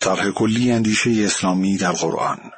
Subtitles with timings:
[0.00, 2.50] طرح کلی اندیشه اسلامی در قرآن.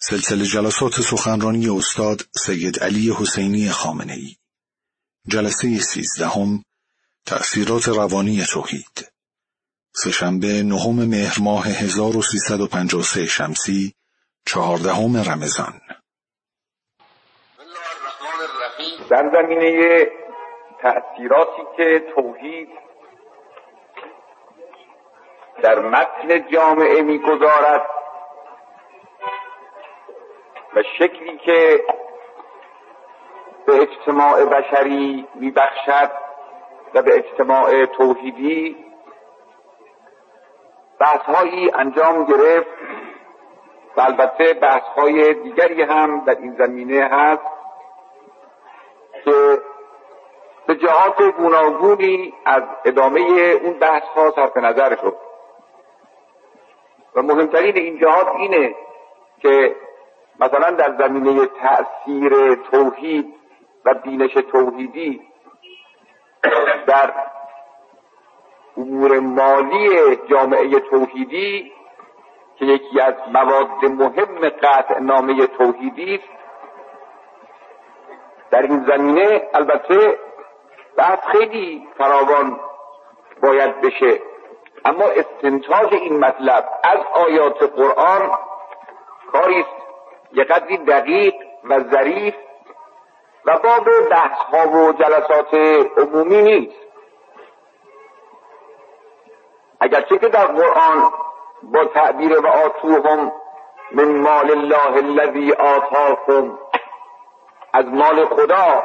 [0.00, 4.36] سلسله جلسات سخنرانی استاد سید علی حسینی خامنه ای
[5.28, 6.64] جلسه سیزدهم
[7.26, 9.12] تأثیرات روانی توحید.
[9.94, 13.94] سهشنبه نهم مهر ماه 1353 شمسی
[14.46, 15.80] چهاردهم رمضان.
[19.10, 20.06] در زمینه
[20.82, 22.68] تأثیراتی که توحید
[25.62, 27.86] در متن جامعه می‌گذارد.
[30.74, 31.84] و شکلی که
[33.66, 36.10] به اجتماع بشری میبخشد
[36.94, 38.76] و به اجتماع توحیدی
[40.98, 42.68] بحثهایی انجام گرفت
[43.96, 47.42] و البته بحثهای دیگری هم در این زمینه هست
[49.24, 49.58] که
[50.66, 53.20] به جهات گوناگونی از ادامه
[53.62, 55.27] اون بحث ها صرف نظر شد.
[57.14, 58.74] و مهمترین این جهات اینه
[59.42, 59.76] که
[60.40, 63.34] مثلا در زمینه تأثیر توحید
[63.84, 65.22] و بینش توحیدی
[66.86, 67.12] در
[68.76, 71.72] امور مالی جامعه توحیدی
[72.58, 76.28] که یکی از مواد مهم قطع نامه توحیدی است.
[78.50, 80.18] در این زمینه البته
[80.96, 82.60] بحث خیلی فراوان
[83.42, 84.20] باید بشه.
[84.88, 88.30] اما استنتاج این مطلب از آیات قرآن
[89.32, 89.68] کاری است
[90.32, 92.34] یه قدری دقیق و ظریف
[93.44, 95.54] و باب بحث ها و جلسات
[95.96, 96.80] عمومی نیست.
[99.80, 101.12] اگرچه که در قرآن
[101.62, 103.32] با تعبیر و آتوهم
[103.92, 106.58] من مال الله الذی آتاکم
[107.72, 108.82] از مال خدا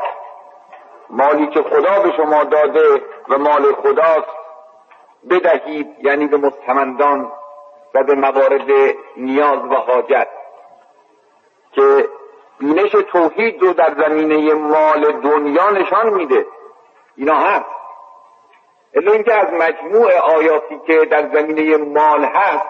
[1.10, 4.43] مالی که خدا به شما داده و مال خداست
[5.30, 7.32] بدهید یعنی به مستمندان
[7.94, 10.28] و به موارد نیاز و حاجت
[11.72, 12.10] که
[12.60, 16.46] بینش توحید رو در زمینه مال دنیا نشان میده.
[17.16, 17.66] اینا هست.
[18.94, 22.66] الا اینکه از مجموع آیاتی که در زمینه مال هست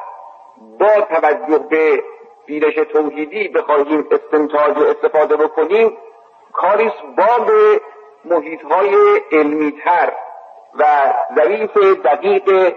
[0.80, 2.04] با توجه به
[2.46, 5.98] بینش توحیدی بخواهیم استنتاج و استفاده بکنیم
[6.54, 7.82] کاریست با به
[8.26, 8.96] محیط های
[9.32, 10.14] علمی تر
[10.80, 10.86] و
[11.36, 12.76] ظریف دقیق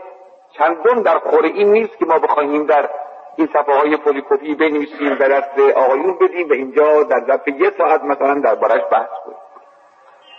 [0.58, 2.90] چندون در خور این نیست که ما بخواهیم در
[3.36, 8.02] این صفحه های پولیکوپی بنویسیم و دست آقایون بدیم و اینجا در ظرف یه ساعت
[8.04, 9.38] مثلا دربارش بحث کنیم.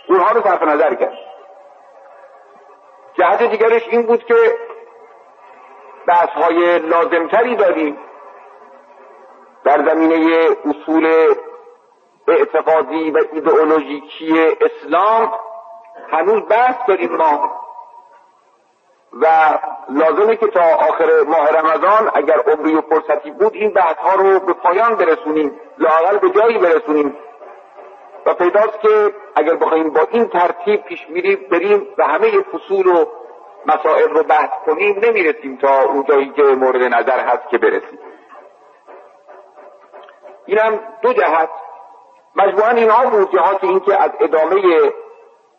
[0.08, 1.18] اونها رو صرف نظر کرد.
[3.14, 4.34] جهت دیگرش این بود که
[6.06, 7.98] بحث های لازمتری داریم.
[9.64, 11.34] در زمینه اصول
[12.28, 15.32] اعتقادی و ایدئولوژیکی اسلام
[16.10, 17.60] هنوز بحث داریم ما.
[19.12, 19.26] و
[19.88, 24.40] لازمه که تا آخر ماه رمضان اگر عمری و فرصتی بود این بحث ها رو
[24.40, 27.16] به پایان برسونیم لاقل به جایی برسونیم.
[28.26, 33.04] و پیداست که اگر بخوایم با این ترتیب پیش میریم بریم و همه فصول و
[33.66, 37.98] مسائل رو بحث کنیم نمی‌رسیم تا اون جایی که مورد نظر هست که برسیم.
[40.46, 41.50] این هم دو جهت.
[42.36, 44.62] مجموعا اینها بود جهات این که از ادامه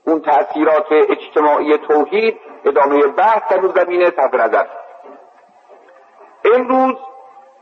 [0.05, 4.65] اون تأثیرات اجتماعی توحید ادامه بحث در زمینه صرف نظر.
[6.45, 6.95] امروز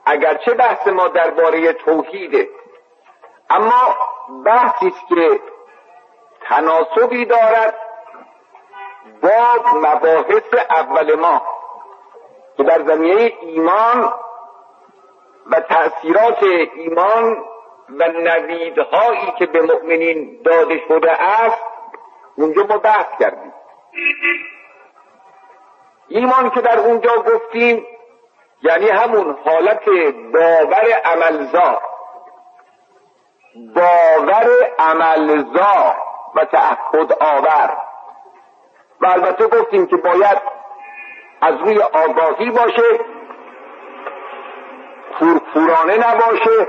[0.06, 2.50] اگرچه بحث ما درباره توحیده
[3.50, 3.96] اما
[4.46, 5.40] بحثی است که
[6.42, 7.76] تناسبی دارد
[9.22, 11.42] با مباحث اول ما
[12.58, 14.14] که در زمینه ایمان
[15.52, 16.44] و تأثیرات
[16.76, 17.38] ایمان
[17.90, 21.77] و نویدهایی که به مؤمنین داده شده است
[22.38, 23.54] اونجا ما بحث کردیم.
[26.08, 27.86] ایمان که در اونجا گفتیم
[28.62, 29.90] یعنی همون حالت
[30.34, 31.82] باور عملزا.
[33.76, 34.48] باور
[34.80, 35.96] عملزا
[36.36, 37.78] و تعهد آور.
[39.02, 40.38] و البته گفتیم که باید
[41.42, 43.00] از روی آگاهی باشه
[45.20, 46.68] پورپورانه نباشه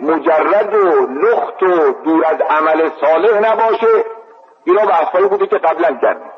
[0.00, 4.04] مجرد و لخت و دور از عمل صالح نباشه.
[4.64, 6.30] اینا بحثایی بوده که قبلا کردیم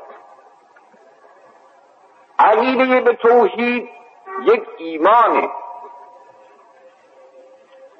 [2.38, 3.88] عقیده به توحید
[4.42, 5.50] یک ایمانه.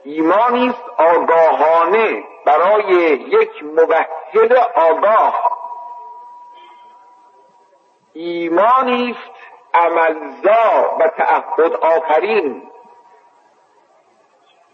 [0.05, 2.95] ایمانی است آگاهانه برای
[3.29, 5.59] یک موحد آگاه.
[8.13, 9.37] ایمانی است
[9.75, 12.71] عملزا و تعهد آفرین.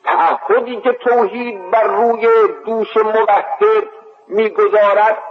[0.05, 2.29] تعهدی که توحید بر روی
[2.67, 3.89] دوش موحد
[4.29, 5.28] می‌گذارد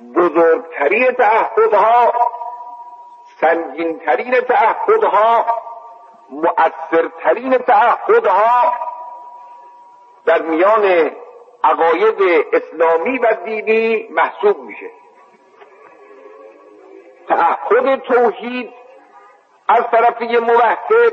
[0.00, 2.12] بزرگترین تعهدها
[3.40, 5.46] سنگینترین تعهدها
[6.30, 8.72] مؤثرترین تعهدها
[10.26, 11.10] در میان
[11.64, 14.90] عقاید اسلامی و دینی محسوب میشه.
[17.28, 18.72] تعهد توحید
[19.68, 21.12] از طرف موحد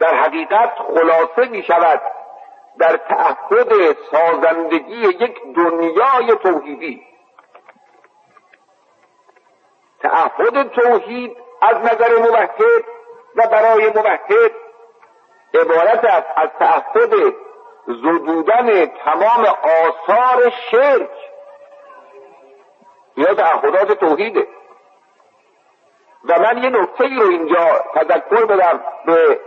[0.00, 2.00] در حقیقت خلاصه می شود
[2.78, 7.11] در تعهد سازندگی یک دنیای توحیدی.
[10.02, 12.84] تعهد توحید از نظر موحد
[13.36, 14.52] و برای موحد.
[15.54, 17.34] عبارت است از تعهد
[17.86, 21.10] زدودن تمام آثار شرک.
[23.16, 24.46] یا تعهدات توحیده
[26.24, 29.40] و من یه نکته ای رو اینجا تذکر بدم به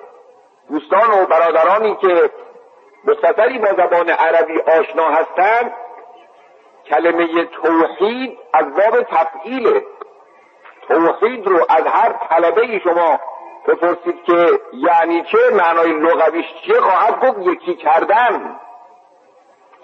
[0.69, 2.31] دوستان و برادرانی که
[3.04, 5.74] مختصری با زبان عربی آشنا هستند
[6.86, 9.84] کلمه توحید از باب تفعیله.
[10.88, 13.20] توحید رو از هر طلبه شما
[13.68, 18.60] بپرسید که یعنی چه معنای لغویش چیه خواهد گفت یکی کردن.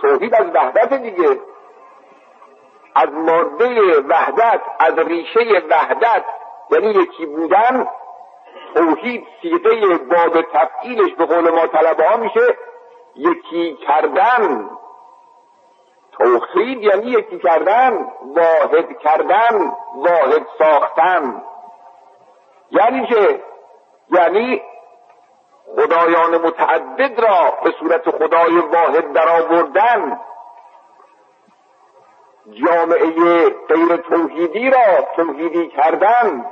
[0.02, 1.40] توحید از وحدت دیگه.
[2.96, 6.24] از ماده وحدت از ریشه وحدت.
[6.72, 7.88] یعنی یکی بودن
[8.76, 12.58] توحید سیغه باب تفعیلش به قول ما طلبه ها میشه
[13.16, 14.70] یکی کردن.
[16.12, 21.44] توحید یعنی یکی کردن واحد کردن واحد ساختن.
[22.72, 23.44] یعنی چه؟
[24.10, 24.62] یعنی
[25.76, 30.20] خدایان متعدد را به صورت خدای واحد درآوردن.
[32.52, 36.46] جامعه غیر توحیدی را توحیدی کردن.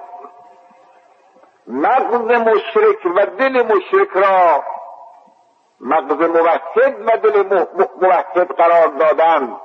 [1.67, 4.63] مغز مشرک و دل مشرک را
[5.81, 7.65] مغز موحد و دل
[8.01, 9.57] موحد قرار دادن.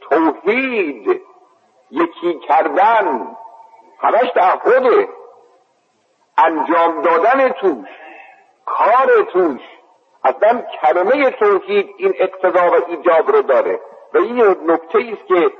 [0.00, 1.22] توحید.
[1.90, 3.36] یکی کردن.
[3.98, 5.08] همش تعهده.
[6.38, 7.88] انجام دادن توش.
[8.66, 9.60] کار توش.
[10.24, 13.80] اصلا کلمه توحید این اقتضا و ایجاب رو داره.
[14.14, 15.50] و این نکته است که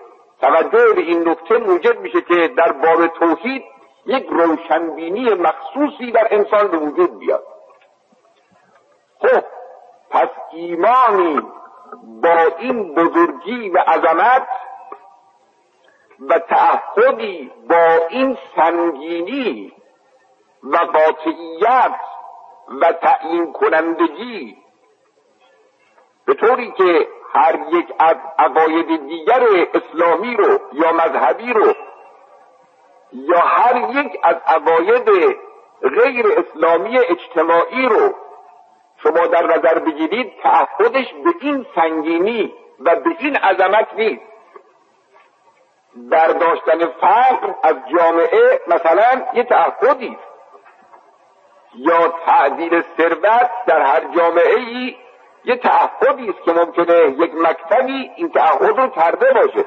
[0.40, 3.64] توجه به این نکته موجب میشه که در باب توحید
[4.06, 7.44] یک روشنبینی مخصوصی در انسان به وجود بیاد.
[9.20, 9.44] خب
[10.10, 11.42] پس ایمانی
[12.22, 14.48] با این بزرگی و عظمت
[16.20, 19.72] و تعهدی با این سنگینی
[20.62, 22.00] و قاطعیت
[22.80, 24.56] و تعیین کنندگی
[26.26, 29.42] به طوری که هر یک از عقاید دیگر
[29.74, 31.74] اسلامی رو یا مذهبی رو
[33.12, 35.36] یا هر یک از عقاید
[35.82, 38.14] غیر اسلامی اجتماعی رو
[39.02, 44.22] شما در نظر بگیرید تعهدش به این سنگینی و به این عظمت نیست.
[45.96, 50.18] برداشتن فقر از جامعه مثلا یه تعهدی
[51.74, 54.96] یا تعدیل ثروت در هر جامعه ای
[55.44, 59.64] یه تعهدی است که ممکنه یک مکتبی این تعهد رو کرده باشه.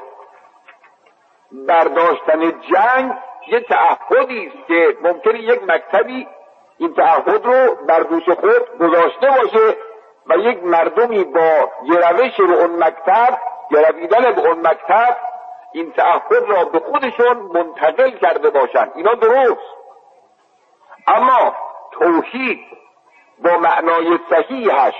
[1.52, 3.12] برداشتن جنگ
[3.48, 6.26] یه تعهدی است که ممکنه یک مکتبی
[6.78, 9.76] این تعهد رو بر دوش خود گذاشته باشه
[10.26, 13.38] و یک مردمی با گروش به اون مکتب
[13.70, 15.16] گرویدن به اون مکتب
[15.72, 19.60] این تعهد را به خودشون منتقل کرده باشند اینا درست.
[21.06, 21.56] اما
[21.92, 22.60] توحید
[23.44, 24.94] با معنای صحیحش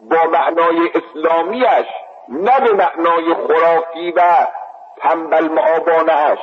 [0.00, 1.86] با معنای اسلامیش
[2.28, 4.22] نه به معنای خرافی و
[4.96, 6.38] تنبل معابانهش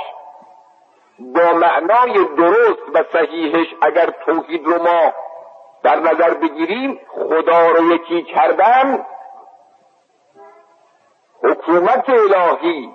[1.20, 5.14] با معنای درست و صحیحش اگر توحید رو ما
[5.84, 9.06] در نظر بگیریم خدا رو یکی کردن
[11.44, 12.90] حکومت الهی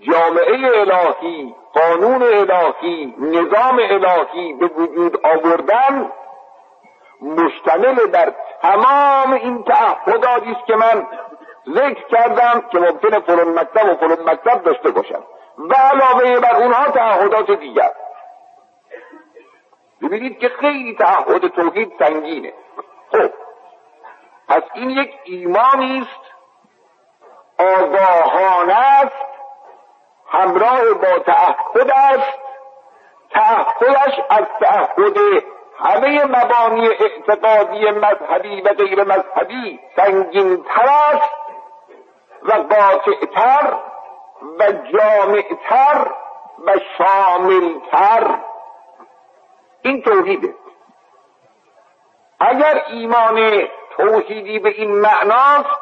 [0.00, 6.12] جامعه الهی قانون الهی نظام الهی به وجود آوردن
[7.22, 8.32] مشتمل در
[8.62, 11.06] تمام این تعهداتی است که من
[11.74, 15.22] ذکر کردم که ممکنه فلان مکتب و فلان مکتب داشته باشم.
[15.68, 17.92] و علاوه بر اونها تعهدات دیگر.
[20.02, 22.52] ببینید که خیلی تعهد توحید سنگینه.
[23.12, 23.30] خب
[24.48, 26.30] پس این یک ایمانی است
[27.58, 29.30] آگاهانه است
[30.28, 32.38] همراه با تعهد است
[33.30, 35.16] تعهدش از تعهد
[35.78, 41.32] همه مبانی اعتقادی مذهبی و غیر مذهبی سنگینتر است
[42.42, 43.89] و قاطعتر
[44.58, 46.10] و جامعتر
[46.66, 48.38] و شاملتر.
[49.82, 50.54] این توحیده.
[52.40, 55.80] اگر ایمان توحیدی به این معناست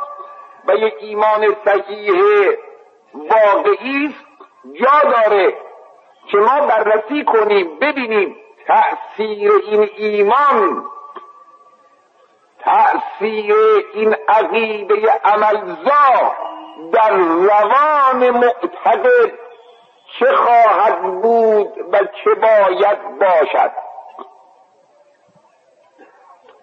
[0.68, 2.56] و یک ایمان صحیح
[3.14, 4.26] واقعی است
[4.80, 5.54] جا داره
[6.30, 8.36] که ما بررسی کنیم ببینیم
[8.66, 10.84] تأثیر این ایمان
[12.60, 13.54] تأثیر
[13.94, 16.34] این عقیده عملزا
[16.92, 19.32] در روان معتقد
[20.18, 23.72] چه خواهد بود و چه باید باشد.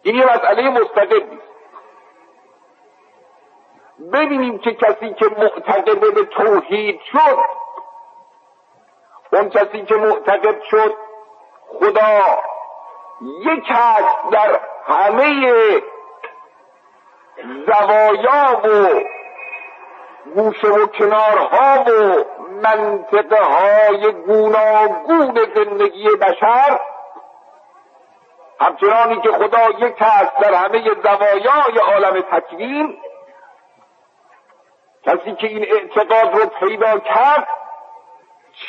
[0.03, 1.39] این یه مسئله مستقلی
[4.13, 7.39] ببینیم که کسی که معتقد به توحید شد
[9.33, 10.95] اون کسی که معتقد شد
[11.79, 12.39] خدا
[13.45, 15.81] یک هست در همه
[17.65, 18.87] زوایا و
[20.33, 22.23] گوشه و کنارها و
[22.63, 26.79] منطقه های گوناگون زندگی بشر
[28.59, 32.97] همچنانی که خدا یک هست در همه زوایای عالم تکوین
[35.05, 37.47] کسی که این اعتقاد رو پیدا کرد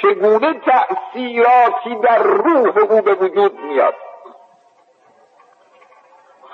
[0.03, 3.95] چگونه تأثیراتی در روح او به وجود میاد؟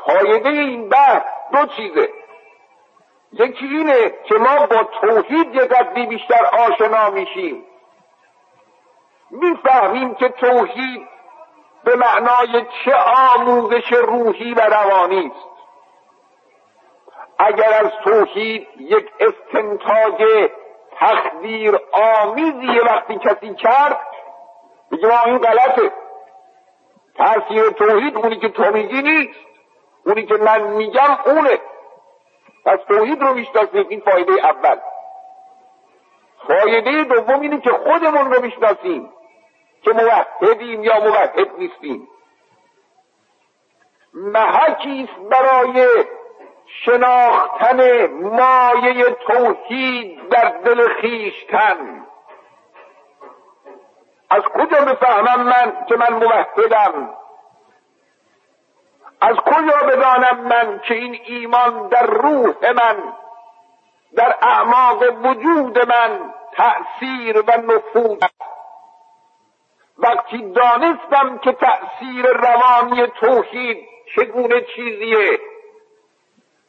[0.07, 2.09] فایده این بحث دو چیزه.
[3.33, 7.65] یکی اینه که ما با توحید یه قدری بیشتر آشنا میشیم.
[9.31, 11.09] می‌فهمیم که توحید
[11.85, 12.95] به معنای چه
[13.37, 15.49] آموزش روحی و روانی است.
[17.39, 20.51] اگر از توحید یک استنتاج
[20.99, 24.01] تقدیر آمیزی وقتی کسی کرد
[24.93, 25.93] بگه ما این غلطه.
[27.17, 29.39] تاثیر توحید اونی که تو میگی نیست.
[30.07, 31.59] اونی که من میگم اونه.
[32.65, 34.77] پس توحید رو می‌شناسیم این فایده اول.
[36.49, 39.13] فایده دوم اینه که خودمون رو می‌شناسیم
[39.83, 42.09] که موحدیم یا موحد نیستیم.
[44.15, 46.05] محکی برای
[46.67, 52.07] شناختن مایه توحید در دل خیشتن.
[54.31, 57.15] از کجا بفهمم من که من موحدم؟
[59.23, 63.13] از کجا بدانم من که این ایمان در روح من
[64.17, 68.19] در اعماق وجود من تأثیر و نفوذ
[69.99, 73.79] وقتی دانستم که تأثیر روانی توحید
[74.17, 75.39] چگونه چیزیه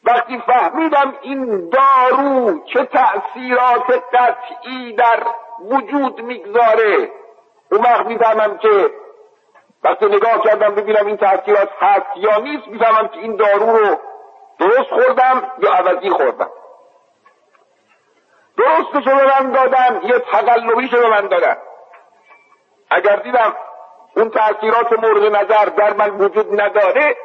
[0.04, 5.22] وقتی فهمیدم این دارو چه تأثیرات قطعی در
[5.60, 7.10] وجود می‌گذاره
[7.72, 8.90] اون وقت می‌فهمم که
[9.84, 13.96] وقتی نگاه کردم ببینم این تأثیرات هست یا نیست می‌فهمم که این دارو رو
[14.58, 16.50] درست خوردم یا عوضی خوردم.
[18.58, 21.56] درستش رو به من دادن یه تقلبیش به من دادن.
[22.90, 23.56] اگر دیدم
[24.16, 27.16] اون تأثیرات مورد نظر در من وجود نداره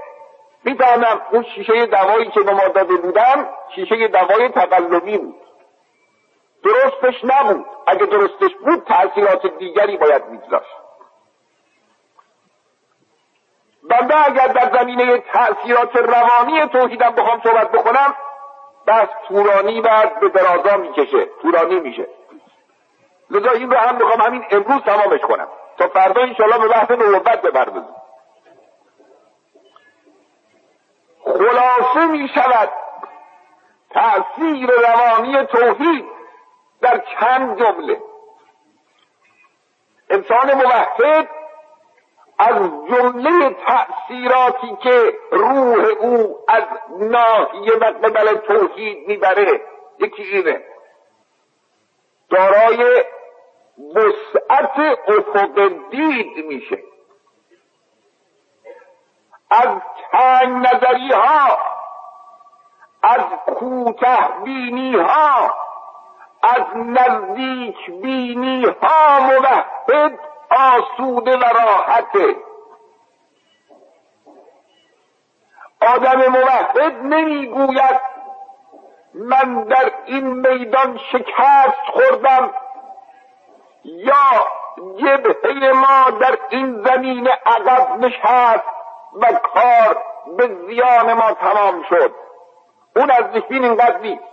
[0.63, 5.41] می‌فهمم اون شیشه دوایی که به ما داده بودم شیشه دوای تقلبی بود.
[6.63, 7.65] درستش نبود.
[7.87, 10.78] اگه درستش بود تأثیرات دیگری باید میگذاشت.
[13.89, 18.15] بنده اگر در زمینه تأثیرات روانی توحیدم بخوام صحبت بکنم
[18.87, 21.25] بس تورانی و به درازا می‌کشه.
[21.41, 22.07] تورانی میشه.
[23.29, 25.47] لذا این رو هم می‌خوام همین امروز تمامش کنم.
[25.77, 27.95] تا فردا انشاءالله به بحث نوبت بپردازیم.
[31.23, 32.69] خلاصه می شود
[33.89, 36.05] تأثیر روانی توحید
[36.81, 38.01] در چند جمله.
[40.09, 41.29] انسان موحد
[42.39, 42.55] از
[42.89, 46.63] جمله تأثیراتی که روح او از
[46.99, 49.61] ناحیه و توحید می‌بره.
[49.99, 50.63] یکی اینه.
[52.29, 53.03] دارای
[53.95, 56.83] وسعت افق دید میشه.
[59.51, 59.77] از
[60.11, 61.57] تنگ نظری ها
[63.03, 65.53] از کوته بینی ها
[66.43, 70.19] از نزدیک بینی ها موحد
[70.51, 72.35] آسوده و راحته
[75.81, 78.01] آدم موحد نمی‌گوید
[79.13, 82.53] من در این میدان شکست خوردم
[83.83, 84.47] یا
[84.97, 88.63] جبهه ما در این زمین عقب نشست
[89.13, 90.03] و کار
[90.37, 92.15] به زیان ما تمام شد.
[92.95, 94.23] اون از ذهین اینقدر نیست.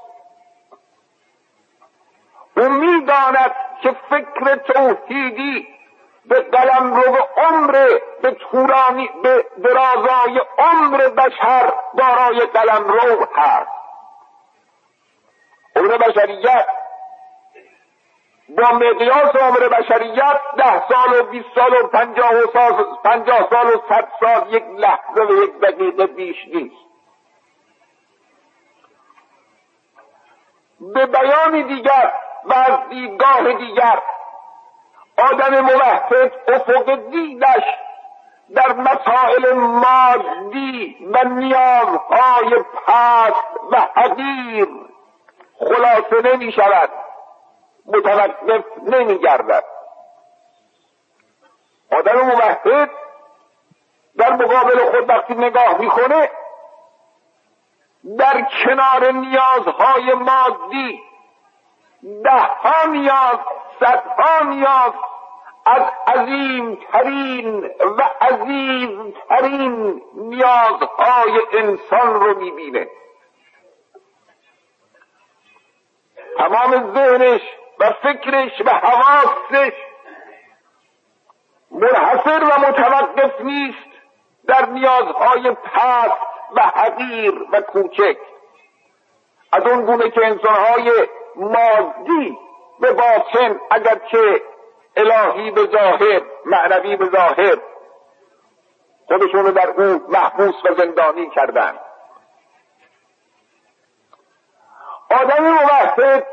[2.57, 5.76] او می‌داند که فکر توحیدی
[6.29, 13.71] به قلم رو عمر به تورانی به درازای عمر بشر دارای قلم رو هست.
[15.77, 16.67] عمر بشریت
[18.49, 23.67] با مقیاس عمر بشریت ده سال و بیست سال و پنجاه, و سال پنجاه سال
[23.67, 26.87] و صد سال یک لحظه و یک دقیقه بیش نیست.
[30.81, 32.13] به بیان دیگر
[32.45, 34.03] و از دیدگاه دیگر
[35.19, 37.65] آدم موحد افق دیدش
[38.55, 44.69] در مسائل مادی و نیازهای پست و حقیر
[45.59, 46.91] خلاصه نمی شود
[47.87, 49.65] متوقف نمی گردد
[51.93, 52.91] آدم موحد
[54.19, 56.31] در مقابل خود وقتی نگاه می‌کنه
[58.19, 61.03] در کنار نیازهای مادی
[62.25, 63.39] ده ها نیاز
[63.81, 64.93] صدها نیاز
[65.67, 72.87] از عظیم ترین و عزیز ترین نیازهای انسان رو می‌بینه.
[76.39, 77.41] تمام ذهنش
[77.79, 79.73] و فکرش و حواسش
[81.71, 83.89] منحصر و متوقف نیست
[84.47, 86.21] در نیازهای پست
[86.55, 88.17] و حقیر و کوچک.
[89.53, 92.39] از اون گونه که انسانهای مادی
[92.81, 94.43] به باطن اگرچه
[94.97, 97.59] الهی به ظاهر معنوی به ظاهر
[99.07, 101.79] خودشونو در او محبوس و زندانی کردن.
[105.11, 106.27] آدمی موحد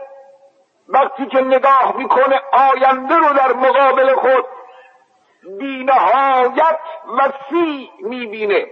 [0.88, 4.46] وقتی که نگاه می‌کنه آینده رو در مقابل خود
[5.60, 6.80] بینهایت
[7.18, 8.68] وسیع می‌بینه.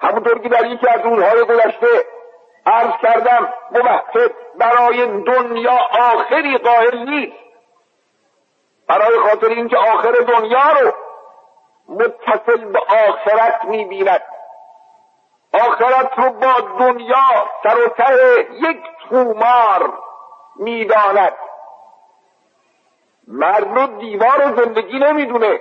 [0.00, 2.04] همونطور که در یکی از روزهای گذشته
[2.66, 5.78] عرض کردم موحد برای دنیا
[6.14, 7.42] آخری قائل نیست.
[8.88, 10.92] برای خاطر اینکه آخر دنیا رو
[11.88, 12.78] متصل به
[13.08, 14.22] آخرت می‌بیند.
[15.54, 19.98] آخرت رو با دنیا سر و ته یک تومار
[20.56, 21.36] می‌داند.
[23.28, 25.60] مرد و دیوار زندگی نمی‌دونه.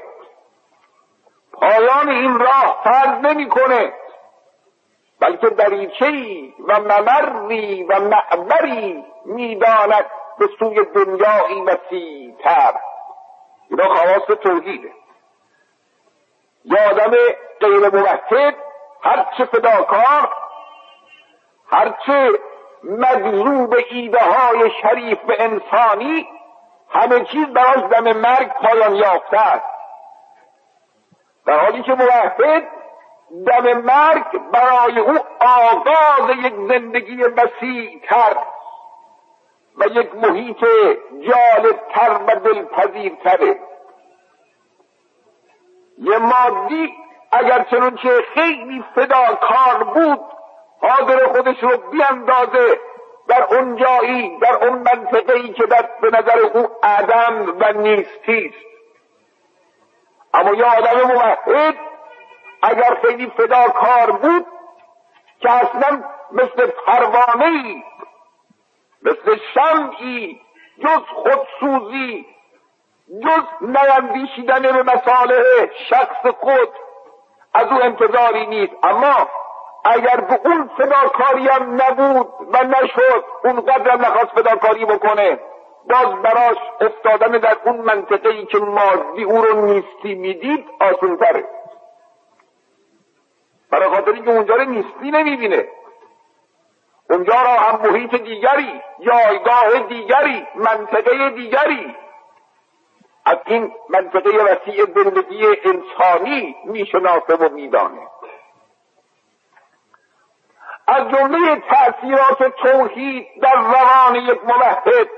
[1.54, 3.94] پایان این راه فرض نمی‌کنه.
[5.22, 10.06] بلکه دریچهای و ممری و معبری می‌داند
[10.40, 12.74] به سوی دنیایی وسیعتر.
[13.70, 14.92] اینا خواست توحیده.
[16.66, 17.12] یا آدم
[17.60, 18.56] غیر موحد
[19.02, 20.34] هرچه فداکار
[21.72, 22.40] هرچه
[22.84, 26.28] مجذوب ایده های شریف و انسانی
[26.90, 29.66] همه چیز براش دم مرگ پایان یافته است.
[31.46, 32.68] در حالی که موحد
[33.32, 38.38] دم مرگ برای او آغاز یک زندگی وسیعتر
[39.78, 40.66] و یک محیط
[41.22, 43.60] جالبتر و دلپذیرتره
[45.98, 46.94] یه مادی
[47.32, 50.20] اگر چنانچه خیلی فداکار بود
[50.82, 52.80] حاضر خودش رو بیاندازه
[53.28, 58.46] در اون جایی در اون منطقه ای که در به نظر او عدم و نیستی
[58.46, 58.66] است.
[60.34, 61.91] اما یه آدم موحد
[62.62, 64.46] اگر خیلی فداکار بود
[65.40, 67.84] که اصلا مثل پروانه ای
[69.04, 70.42] مثل شمعی
[70.80, 72.26] جز خودسوزی
[73.24, 75.44] جز نیندیشیدن به مصالح
[75.90, 76.70] شخص خود
[77.54, 78.74] از او انتظاری نیست.
[78.84, 79.28] اما
[79.86, 85.40] اگر به اون فداکاری هم نبود و نشد اونقدر هم نخواست فداکاری بکنه.
[85.90, 91.46] باز براش افتادن در اون منطقه ای که مادی او رو نیستی می‌دید آسون تره
[93.72, 95.68] برای خاطر اینکه اونجا رو نیستی نمی‌بینه.
[97.10, 101.96] اونجا را هم محیط دیگری جایگاه دیگری منطقه دیگری.
[103.26, 108.08] از این منطقه وسیع زندگی انسانی می‌شناسه و میدانه
[110.88, 115.10] از جمله تأثیرات توحید در روان یک موحد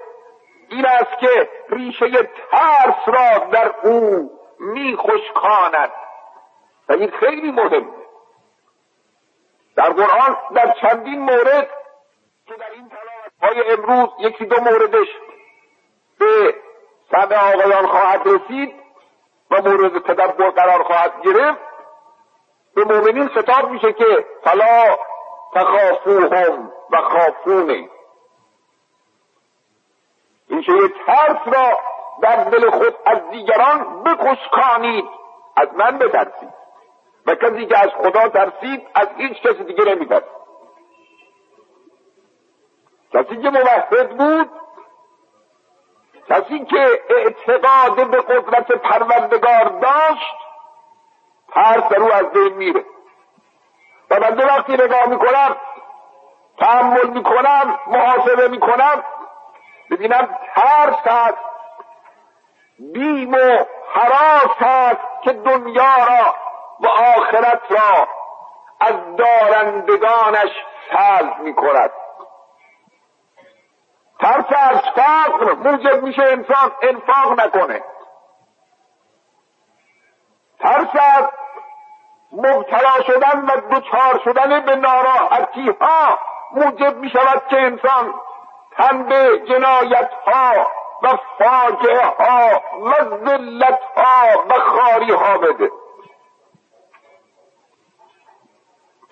[0.69, 5.91] این است که ریشه ترس را در او میخشکاند.
[6.89, 8.02] و این خیلی مهمه.
[9.75, 11.69] در قرآن در چندین مورد
[12.45, 12.91] که در این
[13.41, 15.07] های امروز یکی دو موردش
[16.19, 16.55] به
[17.11, 18.73] سمع آقایان خواهد رسید
[19.51, 21.59] و مورد تدبر قرار خواهد گرفت
[22.75, 24.97] به مؤمنین خطاب میشه که فلا
[25.53, 27.89] تخافوهم و خافونه
[30.47, 31.79] این یه ترس را
[32.21, 35.05] در دل خود از دیگران بکشکانید
[35.57, 36.62] از من بترسید.
[37.27, 40.43] و کسی که از خدا ترسید از هیچ کسی دیگه نمیترسید
[43.13, 44.49] کسی که موحد بود
[46.29, 50.35] کسی که اعتقاد به قدرت پروردگار داشت
[51.53, 52.85] ترس در او از بین میره.
[54.09, 55.55] و من دو وقتی نگاه می‌کنم
[56.57, 59.03] تحمل می‌کنم محاسبه می‌کنم
[59.91, 61.37] ببینم ترس هست
[62.79, 66.35] بیم و حراس هست که دنیا را
[66.79, 68.07] و آخرت را
[68.79, 70.51] از دارندگانش
[70.91, 71.91] سلب می‌کند.
[74.19, 77.83] ترس از فقر موجب میشه انسان انفاق نکنه.
[80.59, 81.29] ترس از
[82.31, 86.19] مبتلا شدن و دچار شدن به ناراحتی ها
[86.51, 88.13] موجب می شود که انسان
[88.77, 90.71] تن به جنایت ها
[91.03, 92.93] و فاجعه ها و
[93.25, 95.71] ذلت ها و خاری ها بده.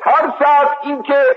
[0.04, 1.36] ترس از اینکه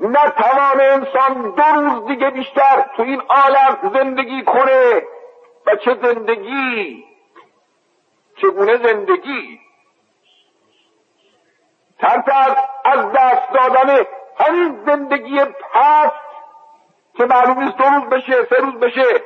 [0.00, 5.02] نتوان انسان دو روز دیگه بیشتر تو این عالم زندگی کنه
[5.66, 7.04] و چه زندگی؟
[8.36, 9.60] چگونه زندگی؟
[11.98, 14.06] ترس از از دست دادن
[14.38, 16.12] همین زندگی پس
[17.16, 19.22] که معلوم نیست دو روز بشه سه روز بشه.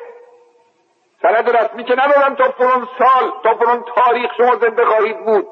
[1.23, 5.49] سند رسمی که ندارم تا فرون سال تا فرون تاریخ شما زنده خواهید بود.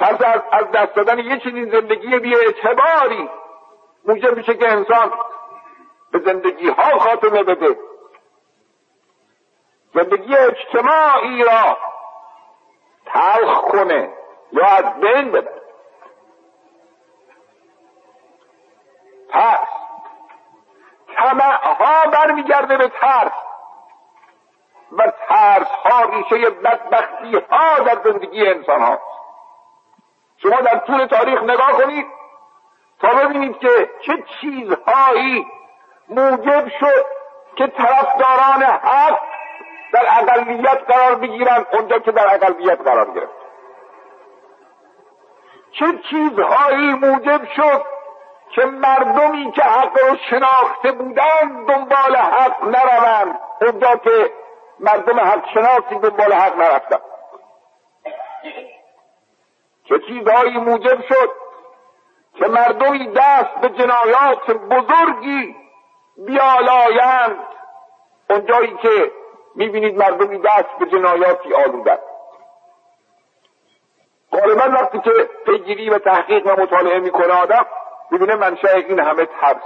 [0.00, 3.30] ترس از, از دست دادن یه چنین زندگی بی اعتباری
[4.04, 5.12] موجب میشه که انسان
[6.12, 7.76] به زندگی ها خاتمه بده.
[9.94, 11.78] زندگی اجتماعی را
[13.06, 14.12] تلخ کنه
[14.52, 15.60] یا از بین ببره.
[19.30, 19.68] پس
[21.16, 23.32] طمع ها برمیگرده به ترس.
[24.92, 28.98] و ترس ها ریشه بدبختی ها در زندگی انسان ها
[30.42, 32.06] شما در طول تاریخ نگاه کنید
[33.00, 35.46] تا ببینید که چه چیزهایی
[36.08, 37.06] موجب شد
[37.56, 39.20] که طرفداران حق
[39.92, 43.32] در اقلیت قرار بگیرند اونجا که در اقلیت قرار گرفت.
[45.72, 47.84] چه چیزهایی موجب شد
[48.50, 54.30] که مردمی که حق رو شناخته بودند دنبال حق نروند اونجا که
[54.80, 57.00] مردم حق شناسی دنبال حق نرفتند.
[59.90, 61.30] چه چیزهایی موجب شد
[62.34, 65.56] که مردمی دست به جنایات بزرگی
[66.26, 67.38] بیالایند
[68.30, 69.12] اونجایی که
[69.54, 72.02] می‌بینید مردمی دست به جنایاتی آلودند
[74.32, 75.10] غالبا وقتی که
[75.46, 77.66] پیگیری و تحقیق و مطالعه می‌کنه آدم
[78.10, 79.62] می‌بینه منشأ این همه ترس.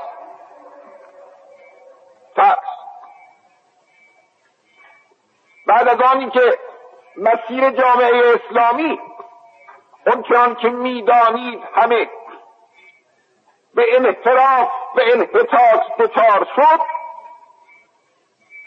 [2.36, 2.58] ترس.
[5.66, 6.58] بعد از آنی که
[7.16, 9.00] مسیر جامعه اسلامی
[10.06, 12.08] اون که می‌دانید همه.
[13.74, 16.80] به انحراف به انحطاط دچار شد.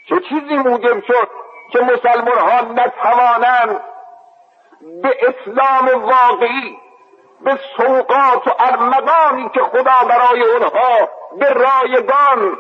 [0.10, 1.30] چه چیزی موجب شد
[1.72, 3.82] که مسلمان ها نتوانند
[5.02, 6.78] به اسلام واقعی
[7.42, 12.58] به سوقات و ارمغانی که خدا برای اونها به رایگان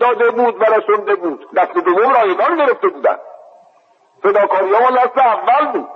[0.00, 1.54] داده بود و رسونده بود.
[1.56, 3.18] دست دوم رایگان گرفته بودن.
[4.22, 5.88] فداکاری ها اول بود.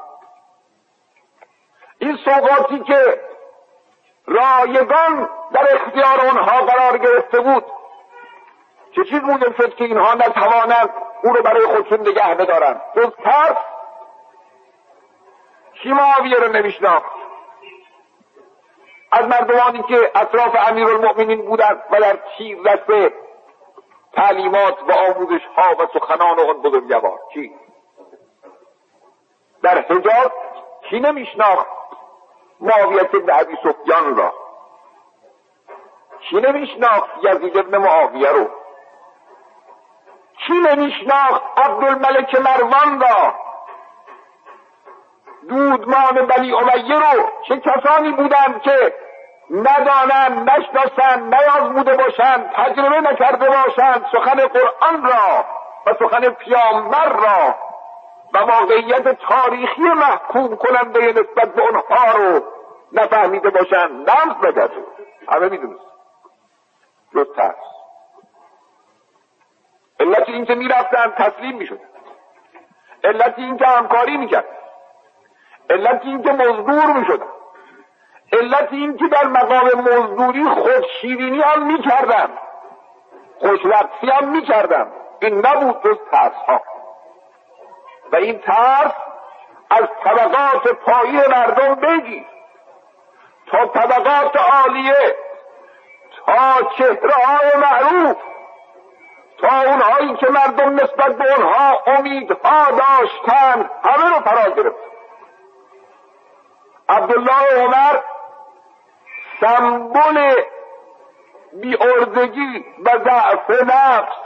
[2.04, 3.20] این سوقاتی که
[4.26, 7.64] رایگان در اختیار آنها قرار گرفته بود
[8.96, 10.90] چه چیز موجب شد که اینها نتوانند
[11.22, 13.56] او رو برای خودشون نگه بدارند؟ جز ترس
[15.74, 17.12] کی معاویه رو نمیشناخت.
[19.12, 23.12] از مردمانی که اطراف امیرالمؤمنین بودند و در چیز دست
[24.12, 27.18] تعلیمات و آموزش ها و سخنان آن بزرگوار.
[27.32, 27.52] کی
[29.62, 30.30] در حجاز
[30.94, 31.66] کی نمیشناخت.
[32.60, 34.32] معاویت بن ابی سفیان را.
[36.20, 38.50] کی نمیشناخت؟ یزید ابن معاویه رو.
[40.46, 43.34] کی نمیشناخت؟ عبدالملک مروان را.
[45.48, 47.30] دودمان بنی امیه رو.
[47.48, 48.94] چه کسانی بودند که
[49.50, 55.44] ندانند نشناسند نیازموده باشند تجربه نکرده باشند سخن قرآن را
[55.86, 57.54] و سخن پیامبر را.
[58.34, 62.40] و واقعیت تاریخی محکوم کننده نسبت به اونها رو
[62.92, 64.84] نفهمیده باشند نمز نگرده
[65.28, 65.84] همه می‌دونست
[67.14, 67.54] جز ترس.
[70.00, 71.80] علت این که می‌رفتن تسلیم می‌شد.
[73.04, 74.48] علت این که همکاری می‌کرد.
[75.70, 77.26] علت این که مزدور می‌شدن
[78.32, 82.28] علت این که در مقام مزدوری خودشیرینی هم می‌کردن.
[83.38, 84.92] خوشلقسی هم می‌کردن.
[85.20, 86.60] این نبود جز ترس ها
[88.12, 88.92] و این ترس
[89.70, 92.26] از طبقات پایی مردم بگی
[93.46, 95.16] تا طبقات عالیه
[96.26, 98.16] تا چهره های معروف
[99.38, 104.76] تا اونهایی که مردم نسبت به اونها امیدها داشتن همه رو فرا گرفت.
[106.88, 108.00] عبدالله عمر
[109.40, 110.34] سمبل
[111.52, 114.16] بیاردگی و ضعف نفس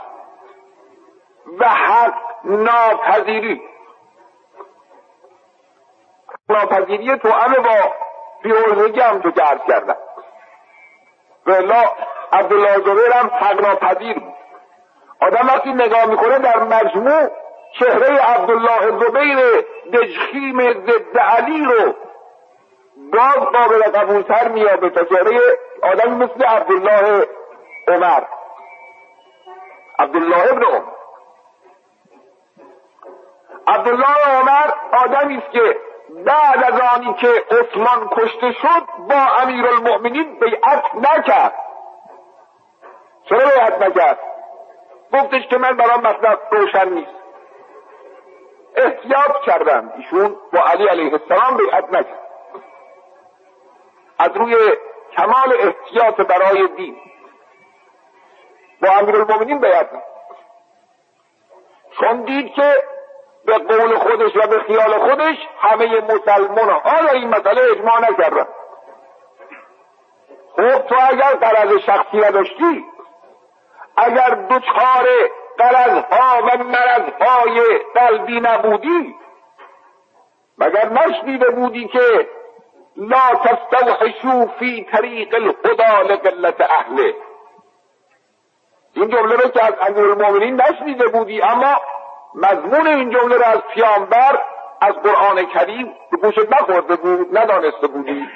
[1.59, 3.61] و حق ناپذیری.
[6.49, 7.93] ناپذیری تو همه با
[8.43, 9.95] بیاردگی هم تو درس کردن.
[11.45, 11.83] ولا
[12.31, 14.33] عبدالله زبیر هم حق ناپذیر بود.
[15.21, 17.29] آدم وقتی نگاه می‌کنه در مجموع
[17.79, 21.95] چهره عبدالله زبیر دجخیم ضد علی رو
[23.13, 25.39] باز قابل قبولتر میابه تا چهره
[25.83, 27.27] آدمی مثل عبدالله
[27.87, 28.23] عمر.
[29.99, 30.98] عبدالله ابن عمر.
[33.69, 35.77] عبدالله عمر آدمی است که
[36.09, 41.53] بعد از آنی که عثمان کشته شد با امیر المؤمنین بیعت نکرد.
[43.29, 44.19] چرا بیعت نکرد؟
[45.13, 47.11] گفتش که من برام مطلب روشن نیست.
[48.75, 49.93] احتیاط کردم.
[49.97, 52.19] ایشون با علی علیه السلام بیعت نکرد.
[54.19, 54.55] از روی
[55.17, 56.97] کمال احتیاط برای دین
[58.81, 60.03] با امیر المؤمنین بیعت نکرد.
[61.99, 62.83] چون دید که
[63.45, 67.01] به قول خودش و به خیال خودش همه مسلمان ها.
[67.01, 68.47] در این مسئله اجماع نکردن
[70.55, 72.85] خب تو اگر قرض شخصی نداشتی
[73.97, 75.07] اگر دچار
[75.57, 79.15] قرضها و مرضهای قلبی نبودی
[80.57, 82.27] مگر نشنیده بودی که
[82.95, 87.15] لا تستوحشو فی طریق الهدا لقلت اهله؟
[88.93, 91.81] این جمله رو که از المومنین نشنیده بودی اما
[92.35, 94.43] مضمون این جمله را از پیامبر
[94.81, 98.27] از قرآن کریم به گوشت نخورده بود ندانسته بودی.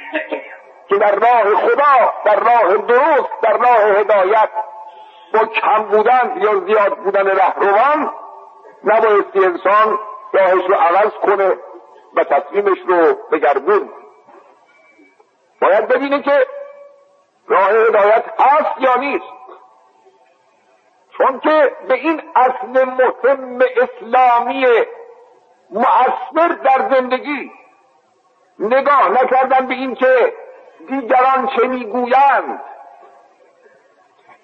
[0.90, 4.50] که در راه خدا در راه درست در راه هدایت
[5.34, 8.14] با کم بودن یا زیاد بودن رهروان
[8.84, 10.00] نبایستی انسان
[10.34, 11.58] راهش رو عوض کنه
[12.16, 13.90] و تصمیمش رو بگردون.
[15.62, 16.48] باید ببینه که
[17.48, 19.43] راه هدایت هست یا نیست.
[21.18, 24.66] چون که به این اصل مهم اسلامی
[25.70, 27.52] مؤثر در زندگی
[28.60, 30.34] نگاه نکردن به این که
[30.88, 32.62] دیگران چه می‌گویند.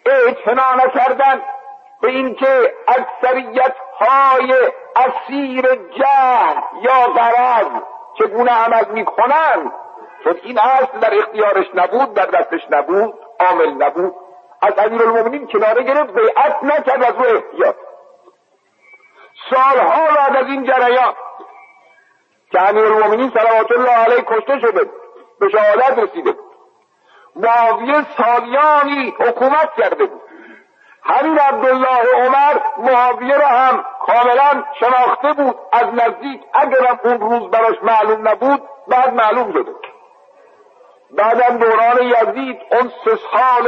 [0.06, 1.42] اعتنا نکردن
[2.02, 4.54] به اینکه اکثریت های
[4.96, 7.82] اسیر جهل یا غرض
[8.20, 9.72] چگونه عمل می‌کنند.
[10.24, 14.16] چون این اصل در اختیارش نبود در دستش نبود عامل نبود.
[14.62, 17.76] از امیر المومنین کناره گرفت بیعت نکرد از او احتیاط.
[19.50, 21.14] سالها بعد از این جریان
[22.52, 24.90] که امیر المومنین صلوات الله علیه کشته شده
[25.40, 26.36] به شهادت رسیده
[27.36, 30.22] معاویه سالیانی حکومت کرده بود.
[31.04, 36.42] همین عبدالله عمر معاویه را هم کاملا شناخته بود از نزدیک.
[36.54, 39.72] اگرم اون روز براش معلوم نبود بعد معلوم شده
[41.12, 43.68] بعدم دوران یزید اون سه سال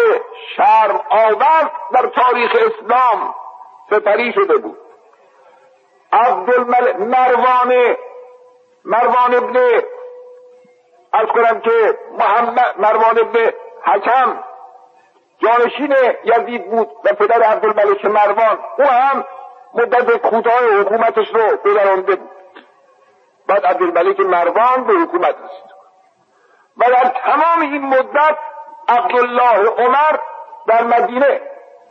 [0.55, 3.35] شرم آور در تاریخ اسلام
[3.89, 4.77] سپری شده بود.
[6.13, 7.97] عبدالمل مروان
[8.85, 9.83] مروان ابن
[11.13, 13.51] از کنم که محمد مروان ابن
[13.83, 14.43] حکم
[15.39, 18.59] جانشین یزید بود و پدر عبدالملک مروان.
[18.77, 19.25] او هم
[19.73, 22.29] مدت کوتاه حکومتش رو گذرانده بود.
[23.47, 25.80] بعد عبدالملک مروان به حکومت رسید.
[26.77, 28.37] و در تمام این مدت
[28.89, 30.17] عبدالله عمر
[30.67, 31.41] در مدینه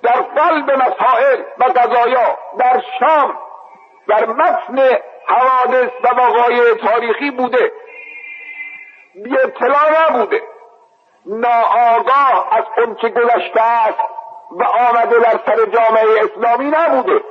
[0.02, 3.38] در قلب مسائل و قضایا در شام
[4.08, 7.72] در متن حوادث و وقایع تاریخی بوده.
[9.14, 10.42] بی اطلاع نبوده.
[11.26, 12.64] ناآگاه از
[13.00, 13.98] که گذشته است
[14.50, 17.24] و آمده در سر جامعه اسلامی نبوده.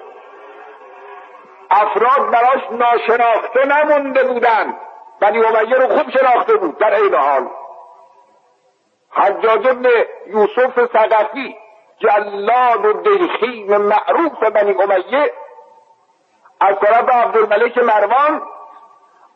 [1.72, 4.76] افراد براش ناشناخته نمونده بودند.
[5.22, 7.50] بنی امیه رو خوب شناخته بود در این حال.
[9.12, 9.90] حجاج ابن
[10.28, 11.58] یوسف سقفی
[12.00, 15.34] جلاد و دلخیم معروف بنی امیه
[16.62, 18.42] از طرف عبدالملک مروان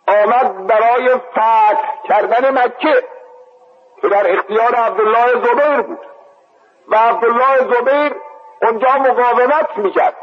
[0.08, 3.04] آمد برای فتح کردن مکه
[4.02, 6.00] که در اختیار عبدالله زبیر بود.
[6.88, 8.16] و عبدالله زبیر
[8.62, 10.16] اونجا مقاومت می‌کرد.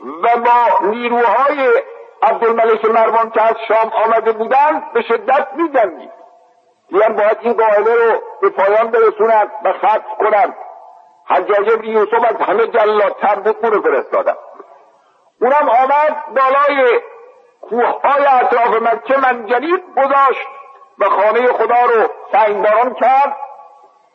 [0.00, 1.82] و با نیروهای
[2.22, 6.10] عبدالملک مروان که از شام آمده بودند به شدت میجنگید.
[6.90, 10.56] میگن باید این قاعده رو به پایان برسونند و ختم کنند
[11.28, 14.36] حجاج ابن یوسف از همه جلادتر بود او رو فرستادن.
[15.40, 17.00] اونم آمد بالای
[17.60, 20.48] کوههای اطراف مکه منجنیب گذاشت
[20.98, 23.36] و خانه خدا رو سنگداران کرد.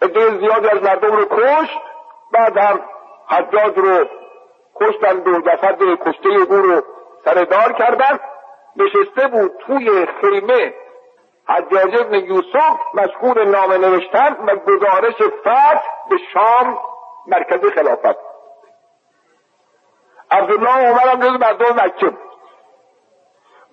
[0.01, 1.81] عده زیادی از مردم رو کشت.
[2.33, 2.79] بعد هم
[3.27, 4.05] حجاج رو
[4.81, 6.81] کشتند و جسد کشته او رو
[7.25, 8.19] سردار کردند
[8.75, 10.73] نشسته بود توی خیمه.
[11.47, 16.77] حجاج ابن یوسف مشغول نامه نوشتن و گزارش فتح به شام
[17.27, 18.17] مرکز خلافت.
[20.31, 22.31] عبدالله عمر هم جز مردم مکه بود.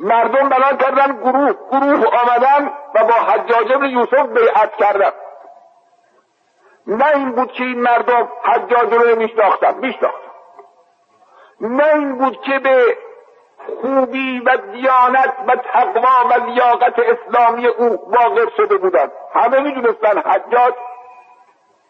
[0.00, 5.12] مردم بنا کردن گروه گروه آمدن و با حجاج ابن یوسف بیعت کردن.
[6.86, 10.28] نه این بود که این مردم حجاج رو میشناختن میشناختن.
[11.60, 12.96] نه این بود که به
[13.80, 19.12] خوبی و دیانت و تقوا و لیاقت اسلامی او واقف شده بودند.
[19.34, 20.74] همه می‌دونستن حجاج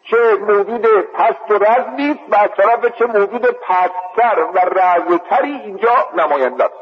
[0.02, 6.08] چه موجود پست و رزمی است و از طرف چه موجود پستتر و رزتری اینجا
[6.14, 6.74] نماینده است.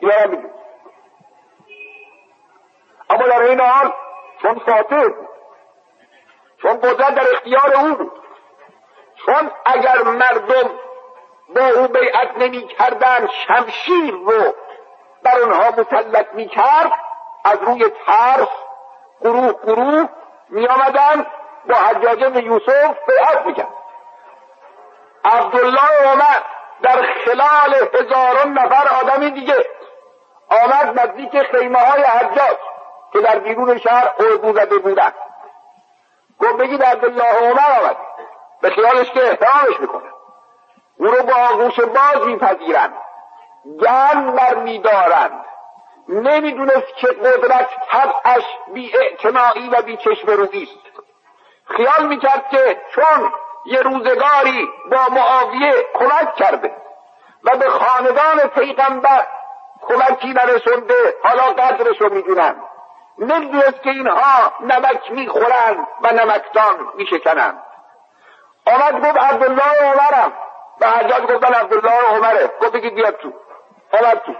[0.00, 0.12] اینا
[3.10, 3.92] اما در این حال
[4.42, 5.28] چون بود
[6.62, 8.12] چون قدرت در اختیار او بود
[9.26, 10.70] چون اگر مردم
[11.48, 14.54] با او بیعت نمی کردن شمشیر رو
[15.22, 16.92] بر اونها مسلط می کرد
[17.44, 18.48] از روی ترس
[19.20, 20.08] گروه گروه
[20.48, 21.26] می آمدن
[21.68, 23.74] با حجاج یوسف بیعت می کرد
[25.24, 26.40] عبدالله عمر
[26.82, 29.66] در خلال هزاران نفر آدم دیگه.
[30.50, 32.56] آمد نزدیک خیمه های حجاج
[33.12, 35.12] که در بیرون شهر اردو زده بودن
[36.40, 37.96] گفت بگید عبدالله عمر آمد.
[38.60, 40.15] به خیالش که احترامش می‌کنه.
[40.98, 42.94] او رو با آغوش باز میپذیرند.
[43.80, 45.44] گرم بر میدارند.
[46.08, 48.92] نمی‌دونست که قدرت طبعش بی
[49.72, 50.78] و بی چشم رویست
[51.64, 53.32] خیال می‌کرد که چون
[53.66, 56.76] یه روزگاری با معاویه کمک کرده
[57.44, 59.26] و به خاندان پیغمبر
[59.82, 62.56] کمکی نرسونده حالا قدرش رو می‌دونن.
[63.18, 67.62] نمی‌دونست که اینها نمک می‌خورند و نمکدان میشکنند.
[68.66, 70.32] آمد گفت عبدالله عمرم.
[70.80, 72.50] به حجاج گفتن عبدالله عمره.
[72.62, 73.32] گفت بگید بیاد تو.
[73.92, 74.34] آمد تو.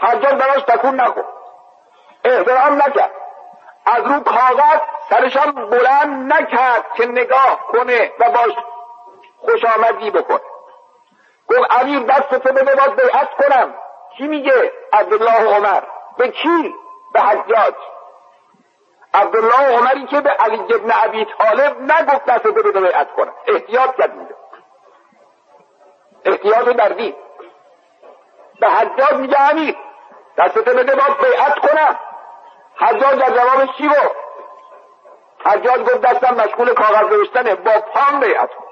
[0.00, 1.24] حجاج براش تکون نکن
[2.24, 3.10] احترام نکرد.
[3.86, 8.52] از رو کاغذ سرشان بلند نکرد که نگاه کنه و باش
[9.38, 10.40] خوش آمدی بکنه
[11.50, 13.74] گفت امیر دست تو بده باید بیعت کنم.
[14.16, 15.82] کی میگه عبدالله عمر؟
[16.18, 16.74] به کی؟
[17.14, 17.74] به حجاج.
[19.14, 23.32] عبدالله عمری که به علی ابن ابی طالب نگفت دست بده بیعت کنم.
[23.46, 24.34] احتیاط کرد میده
[26.28, 27.14] احتیاط در دین
[28.60, 29.76] به حجاج میگه امیر
[30.38, 31.98] دست تو بده باید بیعت کنم
[32.76, 34.16] حجاج در جوابش چی گفت؟
[35.44, 37.54] حجاج گفت دستم مشغول کاغذ نوشتنه.
[37.54, 38.64] با پام بیعت کن.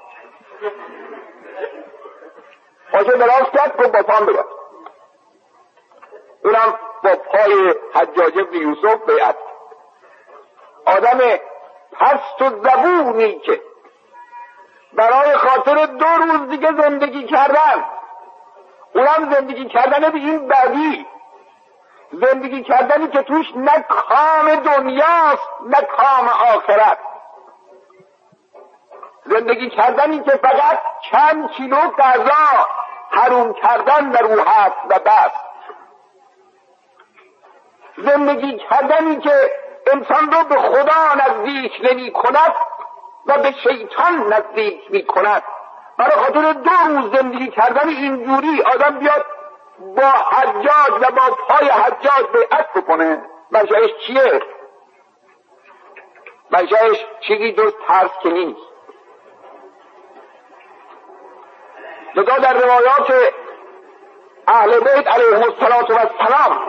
[2.91, 4.45] پاشه دراز کرد گفت با پام بیعت
[6.43, 9.35] اونم با پای حجاج ابن یوسف بیعت
[10.85, 11.19] آدم
[11.91, 13.61] پست و زبونی که
[14.97, 17.85] برای خاطر دو روز دیگه زندگی کردن.
[18.95, 21.07] اونم زندگی کردن به این بدی.
[22.11, 26.97] زندگی کردنی که توش نه کام دنیاست نه کام آخرت.
[29.25, 30.79] زندگی کردنی که فقط
[31.11, 32.67] چند کیلو غذا
[33.11, 35.31] حروم کردن در او هست و بس.
[37.97, 39.51] زندگی کردنی که
[39.93, 42.53] انسان رو به خدا نزدیک نمی کند
[43.27, 45.43] و به شیطان نزدیک می کند
[45.97, 49.25] برای خاطر دو روز زندگی کردن اینجوری آدم بیاد
[49.79, 54.41] با حجاج و با پای حجاج بیعت بکنه منشأش چیه؟
[56.51, 58.67] منشأش چیزی جز ترس که نیست.
[62.15, 63.33] لذا در روایات
[64.47, 66.59] اهل بیت علیهم السلام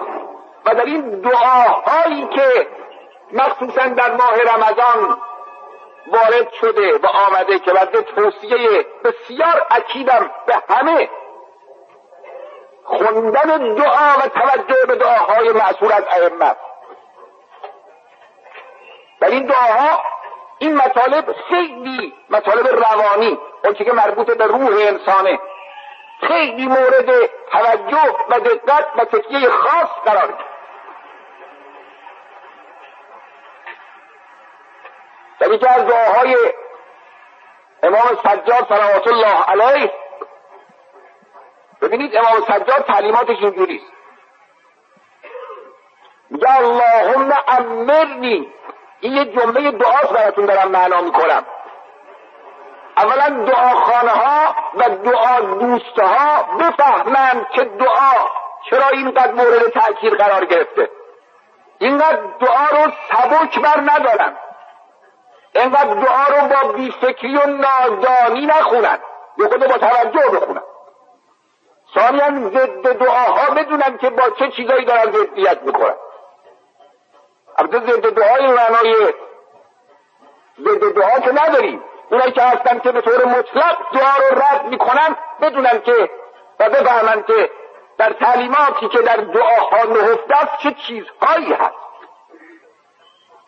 [0.67, 2.67] و در این دعاهایی که
[3.33, 5.19] مخصوصا در ماه رمضان
[6.07, 11.09] وارد شده و آمده که بعد توصیه بسیار اکیدم به همه.
[12.85, 16.57] خوندن دعا و توجه به دعاهای معصور از ائمه.
[19.21, 20.03] در این دعاها
[20.59, 25.39] این مطالب خیلی مطالب روانی اون که مربوط به روح انسانه.
[26.21, 30.35] خیلی مورد توجه و دقت و تکیه خاص قرار
[35.41, 36.37] در یکی از دعاهای
[37.83, 39.93] امام سجاد صلوات الله علیه.
[41.83, 43.93] ببینید امام سجاد تعلیماتش اینجوریست
[46.31, 48.53] میگه اللهم امرنی.
[49.01, 51.47] این یه جمله دعاست براتون دارم معنا می‌کنم.
[52.97, 58.13] اولا دعاخانه ها و دعا دوسته ها بفهمند که دعا
[58.71, 60.91] چرا اینقدر مورد تأکید قرار گرفته.
[61.79, 64.37] اینقدر دعا رو سبک بر ندارن.
[65.59, 68.99] اینقدر دعا رو با بیفکری و نادانی نخونن.
[69.39, 70.63] یه خود با توجه بخونن.
[71.95, 75.95] ثانیا ضد دعاها بدونن که با چه چیزایی دارن ضدیت می‌کنن
[77.57, 78.95] البته ضد دعای معنای
[80.61, 81.83] ضد دعا که نداریم.
[82.11, 86.11] اونایی که هستن که به طور مطلق دعا رو رد می‌کنن بدونن که
[86.61, 87.51] و بفهمن که
[87.99, 91.75] در تعلیماتی که در دعاها نهفته است چه چیزهایی هست.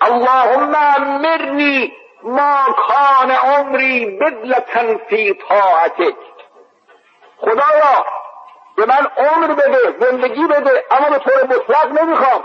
[0.00, 6.16] اللهم امرنی ما کان عمری بدلتا فی طاعتک.
[7.40, 8.06] خدایا
[8.76, 12.42] به من عمر بده زندگی بده اما به طور مطلق نمی‌خوام.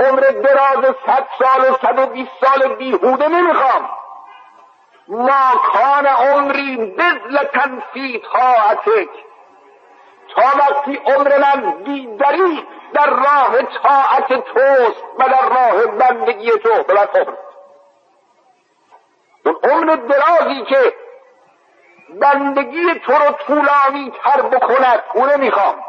[0.00, 3.90] عمر دراز صد سال و صد و بیست سال بیهوده نمی‌خوام.
[5.08, 9.08] ما کان عمری بزلتن فی طاعتک.
[10.34, 16.94] تا وقتی عمر من بیدری در راه طاعت توست و در راه بندگی تو به
[16.94, 17.34] عمر
[19.44, 20.94] اون عمر درازی که
[22.20, 25.84] بندگی تو رو طولانی تر بکند اونو می‌خوام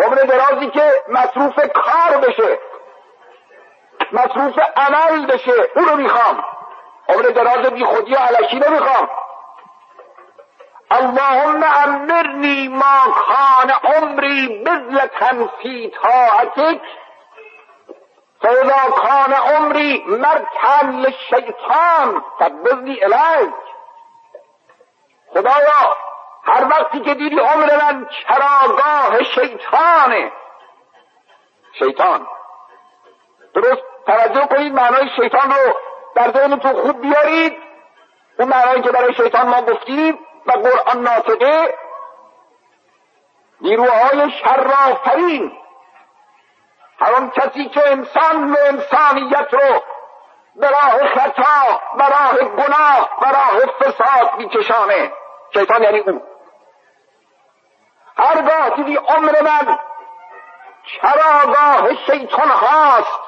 [0.00, 2.58] عمر درازی که مصروف کار بشه
[4.12, 6.44] مصروف عمل بشه اونو می‌خوام
[7.08, 9.08] عمر دراز بی خودی و علکی نمی‌خوام.
[10.90, 16.80] اللهم امرنی ما کان عمری بزلتا فی طاعتک.
[18.42, 23.54] فاذا کان عمری مرکن للشیطان فبزنی الیک
[25.34, 25.96] خدایا
[26.44, 30.32] هر وقتی که دیدی عمر من چراگاه شیطانه.
[31.78, 32.26] شیطان.
[33.54, 35.74] درست توجه کنید معنای شیطان رو
[36.14, 37.56] در ذهنتون خوب بیارید.
[38.38, 41.74] اون معنایی که برای شیطان ما گفتیم و قرآن ناطقه
[43.60, 45.52] نیروهای شرافرین
[47.00, 49.82] هر آن کسی که انسان و انسانیت رو
[50.56, 55.12] به راه خطا به راه گناه به راه فساد میکشانه.
[55.54, 56.22] شیطان یعنی او.
[58.16, 59.78] هرگاه دیدی عمر من
[60.84, 63.20] چراگاه شیطان هاست.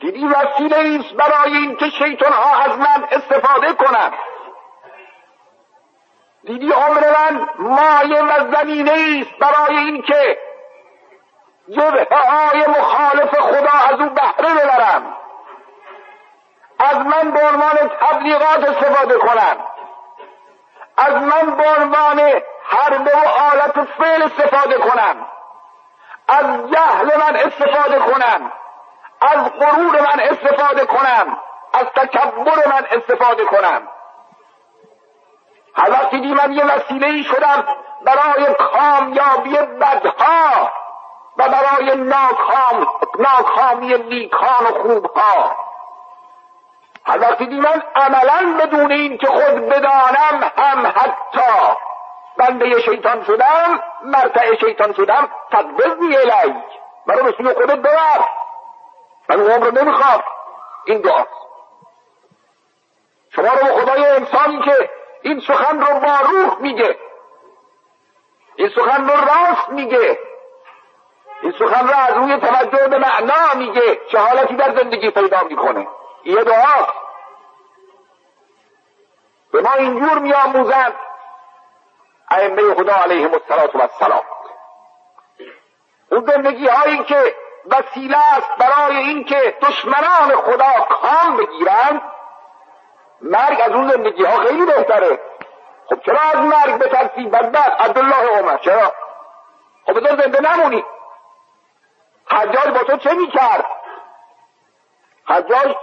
[0.00, 4.12] دیدی وسیله ایست برای اینکه شیطان ها از من استفاده کنند.
[6.44, 10.38] دیدی عمر من مایه و زمینه است برای اینکه
[11.76, 15.16] جبهه های مخالف خدا از او بهره ببرم.
[16.78, 19.56] از من به عنوان تبلیغات استفاده کنم
[20.96, 22.20] از من به عنوان
[22.64, 25.26] حرب و آلت فعل استفاده کنم
[26.28, 28.52] از جهل من استفاده کنم
[29.20, 31.38] از غرور من استفاده کنم
[31.74, 33.88] از تکبر من استفاده کنم
[35.76, 37.66] وقتی دی من یه وسیله ای شدم
[38.04, 40.70] برای کامیابی بدها
[41.48, 42.86] برای ناکام
[43.18, 45.56] ناکامی نیکان و خوبها.
[47.06, 51.76] هر وقتی دی من عملا بدون این که خود بدانم هم حتی
[52.36, 56.64] بنده شیطان شدم مرتع شیطان شدم تدبزنی الیک
[57.06, 58.24] منو به سوی خودت ببر.
[59.28, 60.22] من عمر نمی‌خوام.
[60.84, 61.30] این دعاست.
[63.30, 64.90] شما رو به خدای انسانی که
[65.22, 66.98] این سخن رو با روح میگه.
[68.56, 70.18] این سخن رو راست میگه.
[71.42, 75.88] این سخن رو از روی توجه به معنا میگه چه حالتی در زندگی پیدا می‌کنه.
[76.24, 76.92] یه دعاست
[79.52, 80.94] به ما اینجور میآموزند.
[82.30, 83.30] ائمه خدا علیهم
[83.74, 84.22] السلام
[86.10, 87.34] اون زندگی هایی که
[87.70, 92.02] وسیله است برای اینکه دشمنان خدا کام بگیرند
[93.20, 95.18] مرگ از اون زندگی ها خیلی بهتره.
[95.86, 97.80] خب چرا از مرگ بترسی؟ بدبخت.
[97.80, 98.58] عبدالله عمر.
[98.58, 98.92] چرا؟
[99.86, 100.84] خب بذار زنده نمونی.
[102.32, 103.64] حجاج با تو چه می‌کرد؟
[105.26, 105.76] حجاج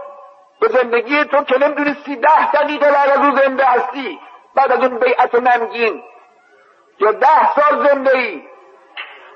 [0.60, 4.20] به زندگی تو که نمی‌دونستی ده دقیقه بعد از اون زنده هستی
[4.56, 6.04] بعد از اون بیعت نمگین.
[7.00, 8.47] یا ده سال زنده ای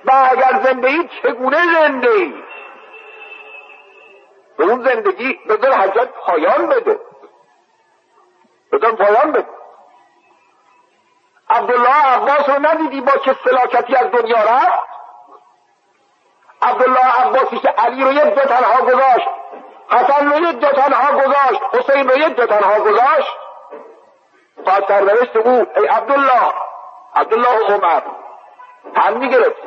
[0.06, 2.34] و اگر زنده ای چگونه زنده ای
[4.58, 7.00] به اون زندگی بذار حجاج پایان بده.
[8.72, 9.48] بذار پایان بده.
[11.50, 14.93] عبدالله عباس رو ندیدی با چه سلاکتی از دنیا رفت؟
[16.64, 19.28] عبدالله عباسی که علی رو یک جا تنها گذاشت
[19.90, 23.38] حسن رو یک جا تنها گذاشت حسین رو یک جا تنها گذاشت
[24.66, 26.54] تا سرنوشت او ای عبدالله
[27.16, 28.02] عبدالله عمر.
[28.96, 29.62] تن می‌گرفت.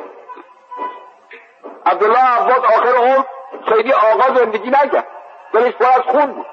[1.85, 3.25] عبدالله عباس آخر اون
[3.69, 5.07] خیلی آقا زندگی نکرد
[5.53, 6.45] دلش پر از خون بود.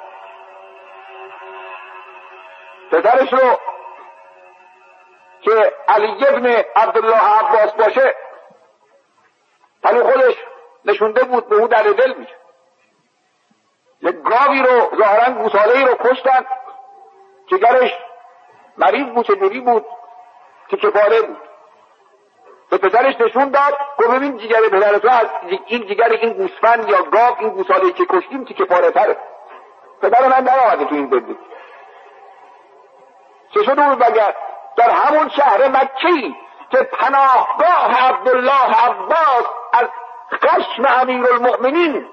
[2.90, 3.59] پسرش رو
[5.42, 8.14] که علی ابن عبدالله عباس باشه
[9.85, 10.35] ولی خودش
[10.85, 12.35] نشونده بود به او در دل میشه
[14.03, 16.47] یک گاوی رو ظاهرا گوساله ای رو کشتن
[17.47, 17.91] جگرش
[18.78, 19.87] مریض بود چجوری بود
[20.68, 21.37] که کفاره بود.
[22.70, 25.26] به پسرش نشون داد گفت ببین جگر پدر تو از
[25.66, 29.16] این جگر این گوسفند یا گاو این گوساله که کشتیم که کفاره تره.
[30.03, 31.37] پدر من در آمده تو این زندگی
[33.55, 34.35] چه شد اون بگر
[34.76, 36.37] در همون شهر مکی
[36.70, 39.47] که پناهگاه عبدالله عباس
[40.43, 42.09] خشم امیر المؤمنین.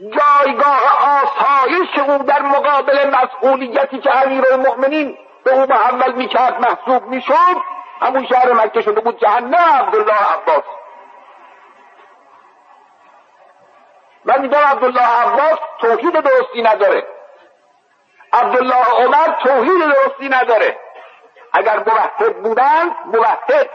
[0.00, 0.82] جایگاه
[1.22, 7.56] آسایش او در مقابل مسئولیتی که امیر المؤمنین به او محول می‌کرد محسوب می‌شد
[8.00, 10.64] همون شهر مکه شده بود جهنم عبدالله عباس.
[14.24, 17.06] من میگم عبدالله عباس توحید درستی نداره.
[18.32, 20.78] عبدالله عمر توحید درستی نداره.
[21.52, 23.70] اگر موحد بودند موحد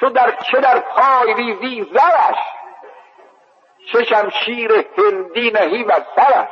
[0.00, 2.38] چون در چه در پای ریزی زرش؟
[3.92, 6.48] چه شمشیر هندی نهی و سرش.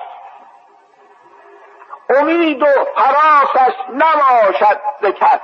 [2.11, 5.41] امید و حراسش نباشد ز کس.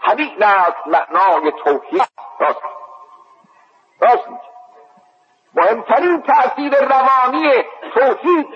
[0.00, 2.08] همین است معنای توحید
[2.38, 2.62] راست.
[4.00, 4.28] راست
[5.54, 7.64] مهمترین تأثیر روانی
[7.94, 8.46] توحید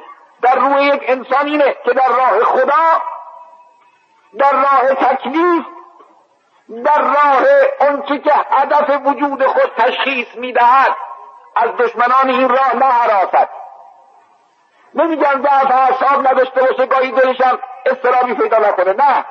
[0.42, 3.02] در روی یک انسان اینه که در راه خدا
[4.38, 5.64] در راه تکلیف
[6.68, 7.46] در راه
[7.90, 10.96] آنچه که هدف وجود خود تشخیص می‌دهد
[11.56, 13.48] از دشمنان این راه نهراست
[14.94, 18.92] نمیگم ضعف اعصاب نداشته باشه گاهی دلشم استرابی پیدا نکنه.
[18.92, 19.24] نه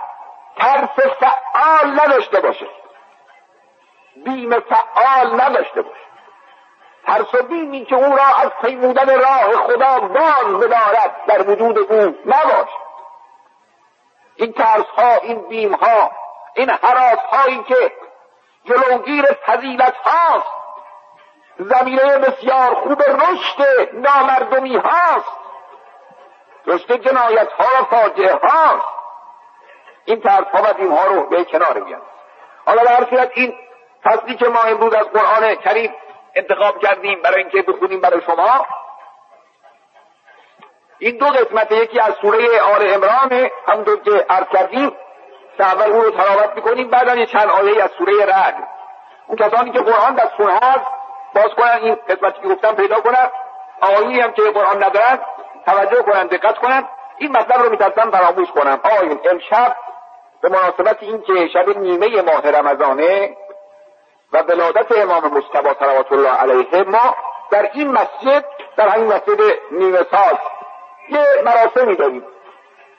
[0.58, 2.68] ترس فعال نداشته باشه.
[4.26, 6.06] بیم فعال نداشته باشه.
[7.06, 12.16] ترس و بیمی که او را از پیمودن راه خدا باز بدارد در وجود او
[12.26, 12.80] نباشه.
[14.36, 16.12] این ترس ها این بیم ها
[16.56, 17.92] این حراس هایی که
[18.66, 20.46] جلوگیر فضیلت هاست
[21.60, 25.38] زمینه بسیار خوب رشد نامردمی هاست
[26.68, 28.86] رشد جنایت ها و فاجعه هاست.
[30.06, 32.02] این ترس ها و ها رو به کنار بیان
[32.66, 33.56] حالا در صورت این
[34.04, 35.94] فصلی که ما امروز از قرآن کریم
[36.36, 38.66] انتخاب کردیم برای اینکه بخونیم برای شما
[41.00, 44.92] این دو قسمت یکی از سوره آل امران همونطور که عرض کردیم
[45.64, 48.56] اول اون رو تلاوت می‌کنیم بعد یه چند آیه از سوره رعد.
[49.28, 50.86] اون کسانی که قرآن دستون هست
[51.36, 53.30] باز کنن این قسمتی که گفتم پیدا کنن
[53.82, 55.20] آیه هم که قرآن ندارن
[55.66, 56.88] توجه کنن دقت کنن
[57.18, 59.76] این مطلب رو میترسم فراموش کنم آقایون امشب
[60.42, 63.38] به مناسبت این که شب نیمه ماه رمضانه
[64.34, 67.16] و ولادت امام مصطفی صلوات الله علیه ما
[67.52, 68.46] در این مسجد
[68.78, 69.40] در همین مسجد
[69.72, 70.38] نیمه ساز
[71.10, 72.24] یه مراسمی داریم.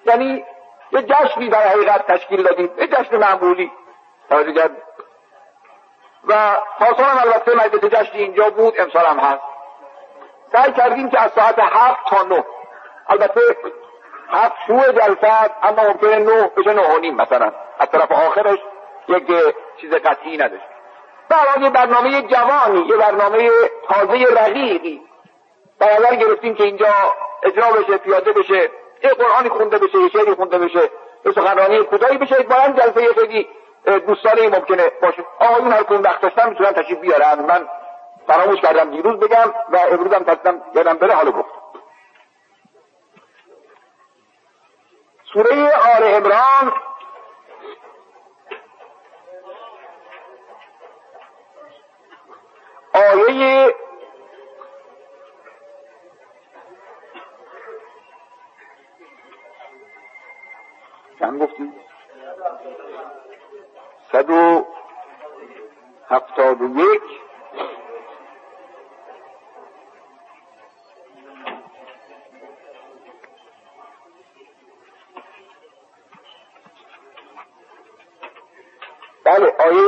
[0.06, 0.44] یعنی
[0.92, 2.70] یه جشنی در حقیقت تشکیل دادیم.
[2.78, 3.72] یه جشن معمولی.
[4.30, 4.70] توجه
[6.28, 9.42] و پاسان هم البته مجلس جشنی اینجا بود امسال هم هست.
[10.52, 12.44] سعی کردیم که از ساعت هفت تا نه.
[13.08, 13.40] البته
[14.28, 17.52] هفت شروع جلسه اما ممکنه نه بشه نه مثلا.
[17.78, 18.58] از طرف آخرش
[19.08, 19.26] یک
[19.80, 20.64] چیز قطعی نداشت.
[21.28, 23.50] برای یه برنامه جوانی یه برنامه
[23.88, 25.02] تازه رقیقی.
[25.78, 26.86] در گرفتیم که اینجا
[27.42, 28.70] اجرا بشه پیاده بشه.
[29.06, 30.90] یه قرآنی خونده بشه یه شعری خونده بشه
[31.26, 33.48] یه سخنرانی کوتاهی بشه با جلسه خیلی
[34.06, 35.24] دوستانه ممکنه باشه.
[35.38, 37.40] آقایون هر کدوم وقت داشتن می‌تونن تشریف بیارن.
[37.40, 37.68] من
[38.26, 41.48] فراموش کردم دیروز بگم و امروز هم تصدم یادم بره حالا گفت.
[45.32, 46.55] سوره آل عمران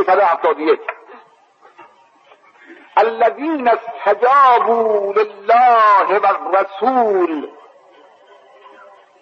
[0.09, 0.81] و یک
[2.99, 7.49] الذين استجابوا لله والرسول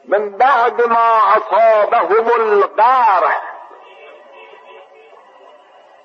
[0.09, 3.43] من بعد ما أصابهم القارح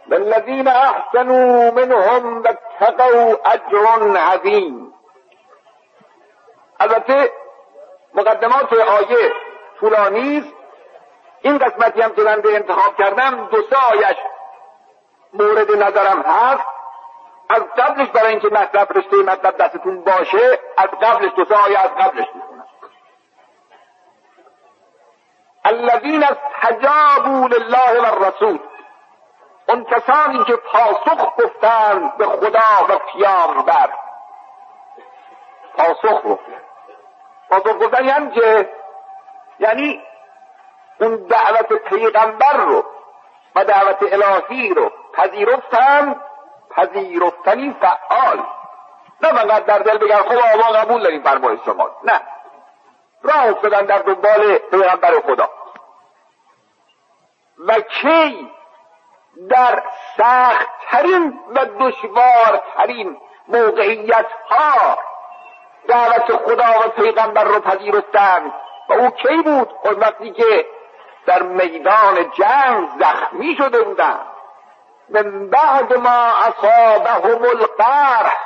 [0.07, 4.93] للذين أحسنوا منهم واتقوا أجر عظیم
[6.81, 7.31] البته
[8.13, 9.33] مقدمات آیه
[9.79, 10.53] طولانی
[11.41, 14.17] این قسمتی هم که من انتخاب کردم دو سه آیش
[15.33, 16.65] مورد نظرم هست.
[17.49, 22.27] از قبلش برای اینکه مطلب رشته مطلب دستتون باشه از قبلش دو آیه از قبلش
[25.65, 28.59] الذين استجابوا لله والرسول
[29.69, 33.89] اون کسانی که پاسخ گفتند به خدا و پیامبر.
[35.77, 36.63] پاسخ گفتند
[37.49, 38.69] پاسخ گفتن یعنی که
[39.59, 40.01] یعنی
[40.99, 42.83] اون دعوت پیغمبر رو
[43.55, 46.15] و دعوت الهی رو پذیرفتن
[46.69, 48.43] پذیرفتنی فعال.
[49.21, 51.89] نه فقط در دل بگن خب آقا قبول داریم فرمای شما.
[52.03, 52.21] نه.
[53.23, 55.49] راه افتادن در دنبال پیغمبر خدا.
[57.67, 58.51] و کی
[59.49, 59.83] در
[60.17, 64.97] سختترین و دشوارترین موقعیت ها
[65.87, 68.53] دعوت خدا و پیغمبر رو پذیرفتند
[68.89, 70.65] و او کی بود؟ خود وقتی که
[71.25, 74.30] در میدان جنگ زخمی شده بودند
[75.11, 78.37] من بعد ما اصابهم القرح.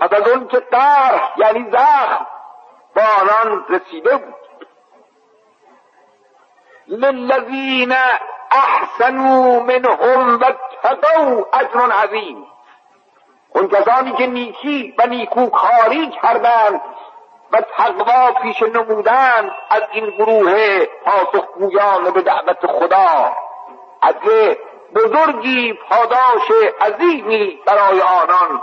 [0.00, 2.26] پس از اون که قرح یعنی زخم
[2.96, 4.34] با آنان رسیده بود.
[6.86, 7.94] للذین
[8.50, 12.46] احسنوا منهم و اتقوا اجر عظیم.
[13.54, 16.80] اون کسانی که نیکی و نیکوکاری کردند
[17.52, 23.32] و تقوا پیش نمودند از این گروه پاسخگویان به دعوت خدا.
[24.02, 24.14] از
[24.94, 28.62] بزرگی پاداش عظیمی برای آنان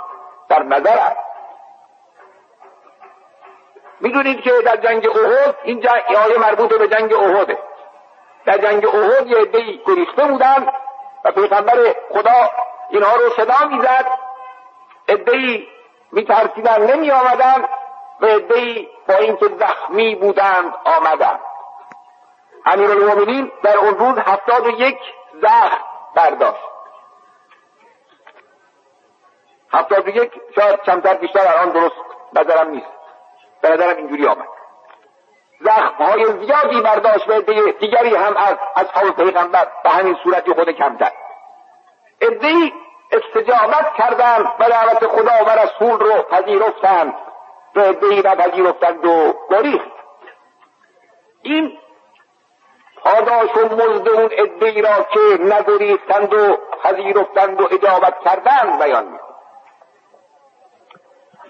[0.50, 1.18] در نظر است.
[4.00, 5.88] می‌دونید که در جنگ احد این
[6.26, 7.60] آیه مربوط به جنگ احده.
[8.46, 10.74] در جنگ احد یه عدهای گریخته بودند
[11.26, 12.50] و پیغمبر خدا
[12.90, 14.06] اینها رو صدا می‌زد.
[15.10, 15.68] عدهای
[16.12, 17.68] میترسیدن نمی آمدن
[18.22, 21.40] و عدهای با اینکه زخمی بودند آمدند.
[22.66, 25.00] المومنین در اون روز هفتاد و یک
[25.42, 26.64] زخم برداشت.
[29.74, 31.96] هفتاد و یک شاید کمتر بیشتر آن درست
[32.34, 32.88] نظرم نیست.
[33.62, 34.48] به اینجوری آمد.
[35.62, 37.42] زخم های زیادی برداشت و
[37.72, 41.12] دیگری هم از اصحاب پیغمبر به همین صورتی خود کمتر.
[42.22, 42.74] ادهی
[43.12, 47.14] استجابت کردند و دعوت خدا و رسول رو پذیرفتند.
[47.76, 49.92] و ادهی را پذیرفتند و گریخت.
[51.42, 51.78] این
[53.04, 59.18] پاداش و مزد اون ادهی را که نگریختند و پذیرفتند و اجابت کردند بیان می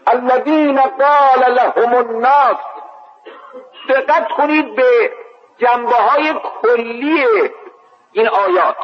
[0.07, 2.57] الذین قال لهم الناس
[3.89, 5.11] دقت کنید به
[5.57, 7.25] جنبه های کلی
[8.11, 8.77] این آیات.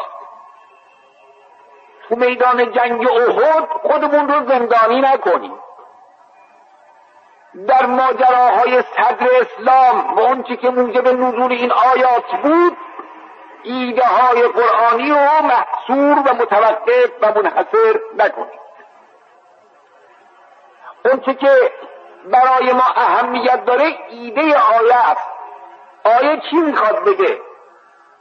[2.09, 5.62] تو میدان جنگ احد خودمون رو زندانی نکنیم.
[7.67, 12.77] در ماجراهای صدر اسلام و اونچه که موجب نزول این آیات بود
[13.63, 18.59] ایده های قرآنی رو محصور و متوقف و منحصر نکنیم
[21.05, 21.71] اونچه که
[22.25, 25.29] برای ما اهمیت داره ایده آیه است.
[26.03, 27.41] آیه چی می‌خواد بگه؟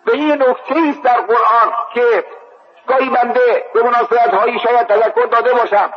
[0.04, 2.24] به این نکته است در قرآن که
[2.86, 5.90] گاهی بنده به مناسبت هایی شاید تذکر داده باشم.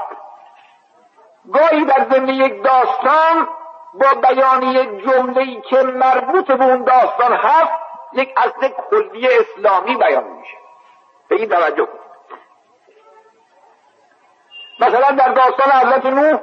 [1.54, 3.48] گاهی در ضمن یک داستان
[3.94, 7.72] با بیان یک جمله که مربوط به اون داستان هست
[8.14, 10.58] یک اصل کلی اسلامی بیان میشه.
[11.30, 11.88] به این توجه
[14.80, 16.40] مثلا در داستان حضرت نوح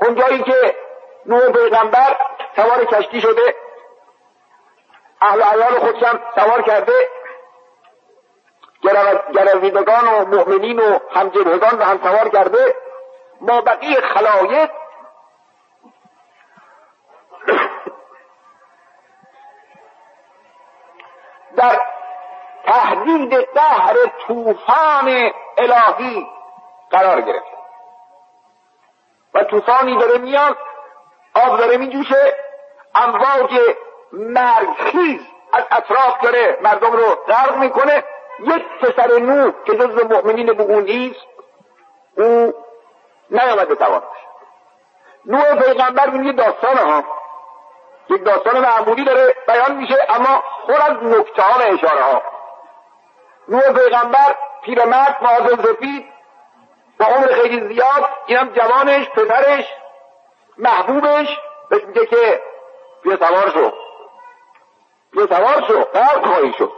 [0.00, 0.76] اونجایی که
[1.26, 2.16] نوح پیغمبر
[2.56, 3.54] سوار کشتی شده
[5.20, 7.08] اهل عیال خودشم سوار کرده
[9.34, 12.74] گرویدگان و مؤمنین و همجبهگان رو هم سوار کرده
[13.42, 14.70] ما بقیه خلایق.
[21.56, 21.80] در
[22.64, 26.26] تهدید قهر طوفان الهی
[26.90, 27.52] قرار گرفت.
[29.34, 30.56] و طوفانی داره میاد
[31.34, 32.36] آب داره میجوشه
[32.94, 33.60] امواج
[34.12, 35.20] مرگخیز
[35.52, 38.04] از اطراف داره مردم رو غرق می‌کنه.
[38.38, 41.26] یک پسر نو که جز مؤمنین اون نیست
[42.16, 42.54] او
[43.30, 44.02] نیامده سوار
[45.26, 47.04] نوح پیغمبر این یه داستان ها.
[48.10, 52.22] یک داستان معمولی داره بیان میشه اما خور از نکته ها اشاره ها.
[53.48, 56.12] نوح پیغمبر پیرمرد معاذ سفید
[56.98, 59.64] با عمر خیلی زیاد اینم جوانش پسرش
[60.58, 61.38] محبوبش
[61.70, 62.42] بهش میگه که
[63.02, 63.72] بیا سوار شو.
[65.12, 66.72] بیا سوار شو غرق خواهی شد.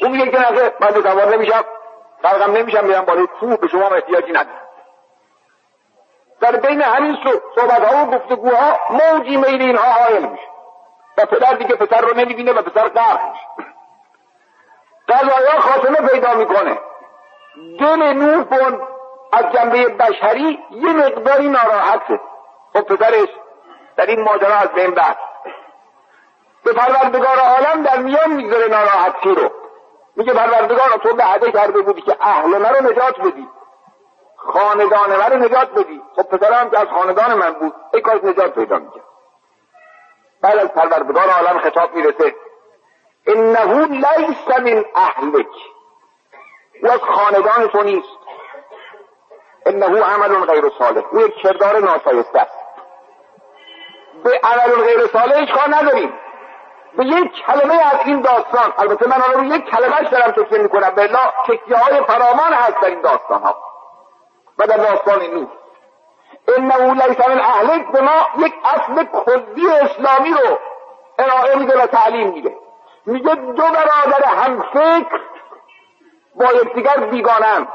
[0.00, 1.64] اون میگه که نه من سوار نمیشم
[2.22, 4.67] غرقم نمیشم میرم بالای کوه به شما احتیاجی ندارم.
[6.50, 7.18] در بین همین
[7.54, 10.48] صحبت ها و گفتگوها موجی میل اینها حائل میشه.
[11.18, 13.66] و پدر دیگه پسر رو نمی‌بینه و پسر غرق میشه.
[15.08, 16.78] قضایا خاتمه پیدا می‌کنه.
[17.78, 18.88] دل نوح کن
[19.32, 22.20] از جنبه بشری یه مقداری ناراحته
[22.72, 23.28] خب پدرش
[23.96, 25.18] در این ماجرا از بین بست.
[26.64, 29.50] به پروردگار عالم در میان می‌گذاره ناراحتی رو.
[30.16, 33.48] میگه پروردگار تو به عده کرده بودی که اهل رو نجات بدی.
[34.38, 36.02] خاندان من رو نجات بدی.
[36.16, 39.04] خب پسرم که از خاندان من بود ای کاش نجات پیدا می‌کرد.
[40.42, 42.34] بعد از پروردگار عالم خطاب می‌رسه.
[43.26, 45.46] انه لیس من اهلک.
[46.82, 48.18] او از خاندان تو نیست.
[49.66, 51.02] انه عمل غیر صالح.
[51.10, 52.58] او یک کردار ناشایسته است.
[54.24, 56.12] به عمل غیر صالحش کار نداریم.
[56.96, 61.10] به یک کلمه از این داستان البته من رو یک کلمهش دارم تکیه می‌کنم به
[61.46, 63.67] تکیه های فرامان هست در این داستان ها
[64.58, 65.48] و در داستان نوح
[66.56, 70.58] انه لیس من اهلک به ما یک اصل کلی اسلامی رو
[71.18, 72.56] ارائه میده و تعلیم میده.
[73.06, 75.20] میگه دو برادر هم فکر
[76.34, 77.68] با یکدیگر بیگانند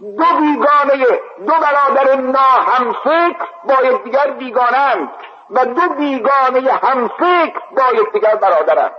[0.00, 5.10] دو بیگانه دو برادر ناهمفکر با یکدیگر بیگانند
[5.50, 8.92] و دو بیگانه همفکر با یکدیگر برادرند.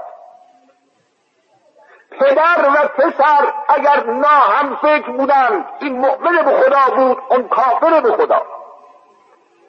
[2.20, 8.42] پدر و پسر اگر ناهمفکر بودند این مؤمن به خدا بود اون کافر به خدا.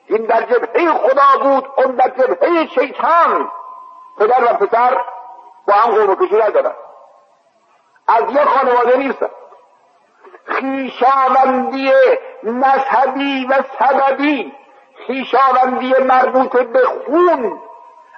[0.07, 3.51] این در جبهه خدا بود اون در جبهه شیطان.
[4.19, 5.01] پدر و پسر
[5.67, 6.75] با هم قوم کشی ندارن
[8.09, 9.31] از یک خانواده نیستن
[10.45, 11.93] خیشاوندی
[12.43, 14.53] مذهبی و سببی
[15.07, 17.61] خیشاوندی مربوط به خون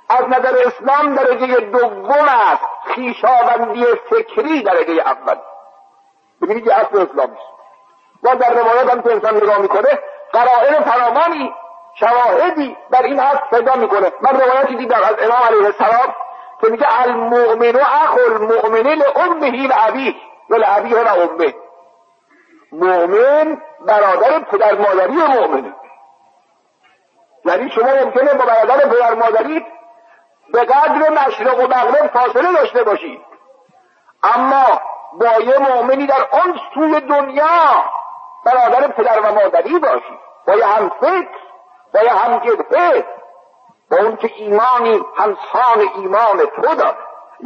[0.08, 2.61] از نظر اسلام درجه دوم است.
[2.94, 5.36] خیشاوندی فکری درجه اول.
[6.42, 7.52] ببینید که اصل اسلام است.
[8.22, 9.98] و در روایت هم که انسان نگاه می‌کنه
[10.32, 11.54] قرائن فراوانی
[11.94, 14.12] شواهدی در این حد پیدا می‌کنه.
[14.20, 16.14] من روایتی دیدم از امام علیه السلام
[16.60, 20.14] که میگه المؤمن اخو المؤمن لامه و ابیه.
[20.50, 21.54] و لابیه و امه.
[22.72, 25.74] مؤمن برادر پدر مادری مؤمنه.
[27.44, 29.66] یعنی شما ممکنه با برادر پدر مادری
[30.52, 33.20] به قدر مشرق و مغرب فاصله داشته باشید
[34.22, 34.80] اما
[35.12, 37.84] با یه مؤمنی در آن سوی دنیا
[38.44, 41.28] برادر پدر و مادری باشید با یه هم فکر
[41.94, 43.04] با یه هم جبهه
[43.90, 46.96] با اون که ایمانی همسان ایمان تو داد.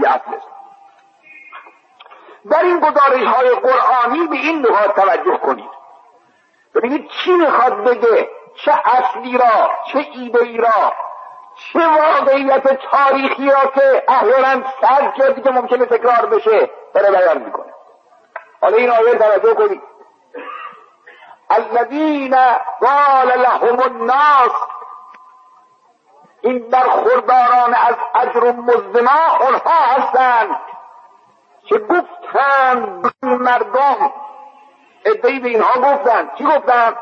[0.06, 0.38] اصل
[2.50, 5.70] در این گزارش های قرآنی به این نکات توجه کنید.
[6.74, 8.30] ببینید چی می‌خواد بگه؟
[8.64, 10.92] چه اصلی را چه ایده ای را
[11.56, 17.74] چه واقعیت تاریخی را که احیانا صد جا دیگه ممکنه تکرار بشه داره بیان می‌کنه.
[18.60, 19.82] حالا این آیه توجه کنید.
[21.50, 22.36] الذین
[22.80, 24.52] قال لهم الناس
[26.40, 30.56] این برخورداران از اجر و مزدما اونها هستند
[31.64, 34.12] که گفتند مردم
[35.04, 36.34] ادهی به اینها گفتند.
[36.34, 36.96] چی گفتند؟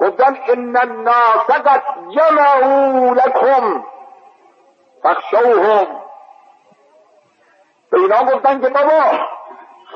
[0.00, 1.82] گفتن ان الناس قد
[2.14, 3.84] جمعوا لکم
[5.02, 5.86] فخشوهم
[7.90, 9.02] به اینا گفتن که بابا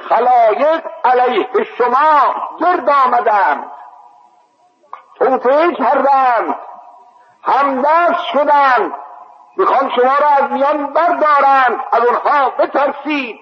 [0.09, 3.71] خلایق علیه شما گرد آمدند.
[5.15, 6.57] توطعه کردند.
[7.43, 8.93] همدست شدند.
[9.57, 11.85] می‌خوان شما را از میان بردارند.
[11.93, 13.41] از اونها بترسید.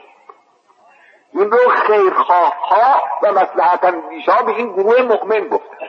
[1.33, 5.87] این رو خیرخواه ها و مسلحت اندیشا به این گروه مؤمن گفتن.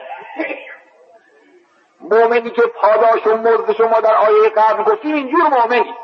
[2.00, 5.94] مؤمنی که پاداش و مرد شما در آیه قبل گفتیم اینجور مؤمنی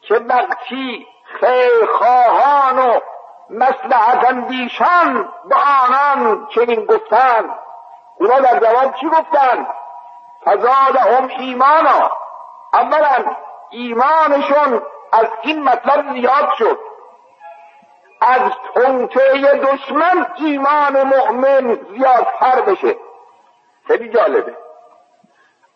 [0.00, 1.06] که وقتی
[1.40, 3.00] خیرخواهان و
[3.50, 7.54] مسلحت اندیشان به آنان چنین گفتن.
[8.18, 9.66] اونا در جواب چی گفتن؟
[10.44, 12.10] فزادهم ایمانا.
[12.72, 13.24] اولا
[13.70, 14.82] ایمانشون
[15.12, 16.78] از این مطلب زیاد شد.
[18.20, 22.96] از تونته دشمن ایمان مؤمن زیادتر بشه.
[23.86, 24.56] خیلی جالبه.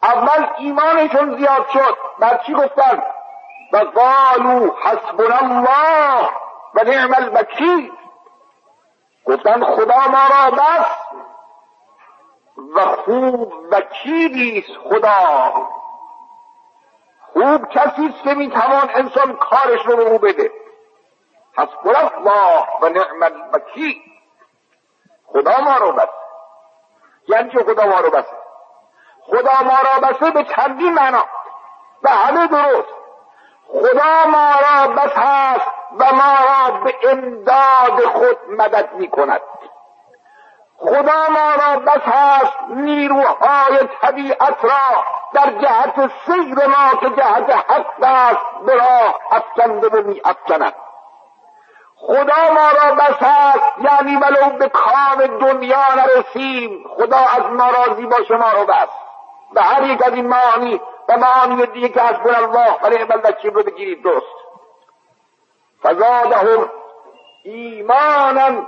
[0.03, 1.97] اول ایمانشون زیاد شد.
[2.19, 3.03] بعد چی گفتن؟
[3.73, 6.29] و قالو حسبنا الله
[6.75, 7.93] و نعم الوکیل.
[9.27, 10.87] گفتن خدا ما را بس
[12.75, 15.53] و خوب وکیلی خدا.
[17.33, 20.62] خوب کسی است که می‌توان انسان کارش رو به او بده.
[21.57, 23.33] حسبنا الله و نعم
[25.27, 26.09] خدا ما رو بس.
[27.29, 28.37] یعنی که خدا ما رو بسه
[29.27, 31.25] خدا ما را بسه به چندین معنا.
[32.03, 32.89] به همه درست.
[33.69, 35.67] خدا ما را بس هست
[35.99, 39.41] و ما را به امداد خود مدد می کند.
[40.79, 48.03] خدا ما را بس هست نیروهای طبیعت را در جهت سیر ما که جهت حق
[48.03, 50.75] است به راه افکنده و می افکند.
[52.07, 56.85] خدا ما را بس هست یعنی ولو به کام دنیا نرسیم.
[56.97, 58.89] خدا از ناراضی باشه ما را بس.
[59.55, 63.55] به هر یک از این معانی و معانی دیگه که از الله و نعم الوکیل
[63.55, 64.27] رو بگیرید درست.
[65.83, 66.71] فزادهم
[67.45, 68.67] ایمانا.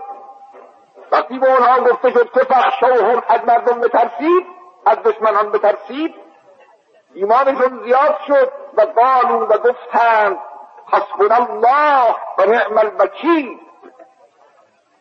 [1.12, 4.47] وقتی به اونها گفته شد که فخشوهم از مردم بترسید
[4.87, 6.14] از دشمنان بترسید
[7.14, 10.39] ایمانشون زیاد شد و قالو و گفتند
[10.93, 13.59] حسبنا الله و نعم الوکیل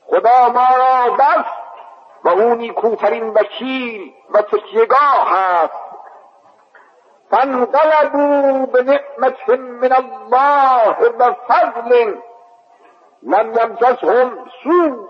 [0.07, 1.45] خدا ما را بس
[2.23, 5.73] و أو نیکوترین وکیل و تکیهگاه هست.
[7.31, 12.15] فانقلبوا بنعمت من الله و فضل
[13.23, 15.07] لم یمسسهم سو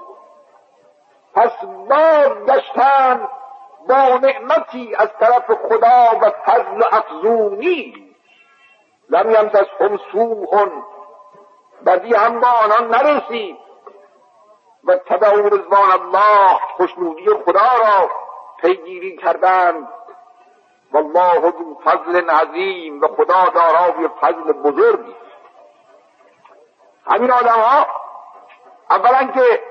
[1.36, 1.51] پس
[1.89, 3.30] بار گشتند
[3.88, 8.12] با نعمتی از طرف خدا و فضل افزونی.
[9.14, 10.66] لم یمسسهم سوء.
[11.86, 13.57] بدی هم با آنان نرسید.
[14.84, 18.09] و تبعو رضوان الله خوشنودی خدا را
[18.61, 19.88] پیگیری کردند.
[20.93, 25.16] والله ذو فضل عظیم و خدا دارای فضل بزرگی
[27.07, 27.88] همین آدم ها
[28.89, 29.64] اولا که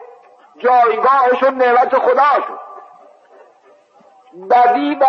[0.57, 2.61] جایگاهشون نعمت خدا شد.
[4.51, 5.05] بدی و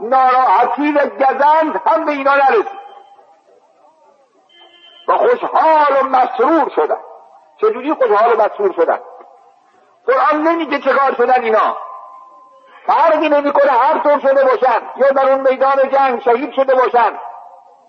[0.00, 2.83] ناراحتی و گزند هم به اینا نرسید.
[5.08, 7.00] و خوشحال و مسرور شدن.
[7.60, 9.00] چجوری خوشحال و مسرور شدن؟
[10.06, 11.76] قرآن نمیگه کار شدن اینا.
[12.86, 14.82] فرقی نمی‌کنه هر طور شده باشن.
[14.96, 17.18] یا در اون میدان جنگ شهید شده باشن.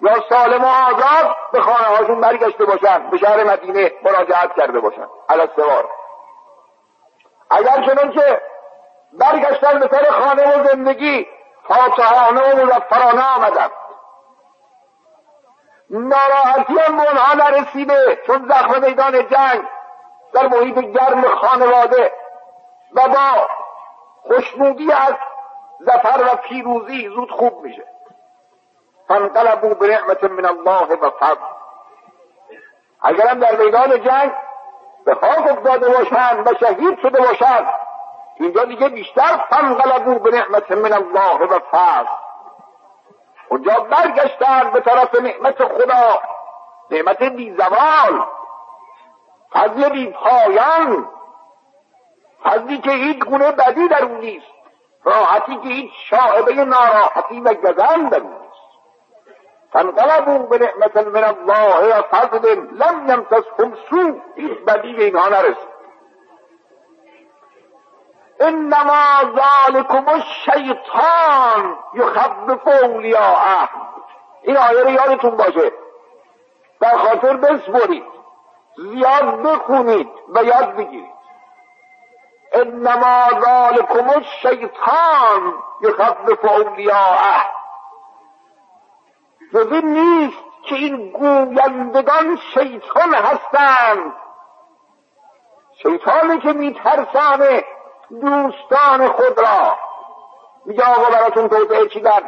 [0.01, 3.09] یا سالم و آزاد به خانه هاشون برگشته باشن.
[3.09, 5.07] به شهر مدینه مراجعت کرده باشن.
[5.29, 5.89] الاسوار
[7.49, 8.41] اگر چنانچه
[9.13, 11.27] برگشتن به سر خانه و زندگی
[11.67, 13.69] فاتحانه و مزفرانه آمدن.
[15.99, 19.63] ناراحتی هم به اونها نرسیده چون زخم میدان جنگ
[20.33, 22.11] در محیط گرم خانواده
[22.93, 23.47] و با
[24.21, 25.13] خوشنودی از
[25.79, 27.85] زفر و پیروزی زود خوب میشه.
[29.07, 31.45] فانقلبوا بنعمت من الله و فضل.
[33.01, 34.33] اگرم در میدان جنگ
[35.05, 37.67] به خاک افتاده باشند و شهید شده باشند
[38.39, 42.24] اینجا دیگه بیشتر فانقلبوا بنعمت من الله و فضل.
[43.49, 46.19] اونجا برگشتن به طرف نعمت خدا.
[46.91, 48.25] نعمت بی زوال
[49.53, 51.09] فضل بی پایان
[52.43, 54.45] فضلی که هیچ گونه بدی در اون نیست.
[55.03, 58.45] راحتی که هیچ شاعبه ناراحتی و گزن در اون
[59.73, 65.74] فانقلبوا بنعمت من الله و فضل لم یمسسهم سو هیچ بدی به اینها نرسید.
[68.39, 73.69] انما ذالکم الشیطان یخبف اولیاءه.
[74.41, 75.71] این آیه رو یادتون باشه.
[76.79, 78.03] در خاطر بسپرید.
[78.77, 81.15] زیاد بخونید و یاد بگیرید.
[82.53, 87.45] انما ذالکم الشیطان یخبف اولیاءه.
[89.53, 94.13] جز این نیست که این گویندگان شیطان هستند.
[95.83, 97.63] شیطانی که میترسانه
[98.09, 99.77] دوستان خود را.
[100.65, 102.21] میگه آقا براتون توطعه چیدن؟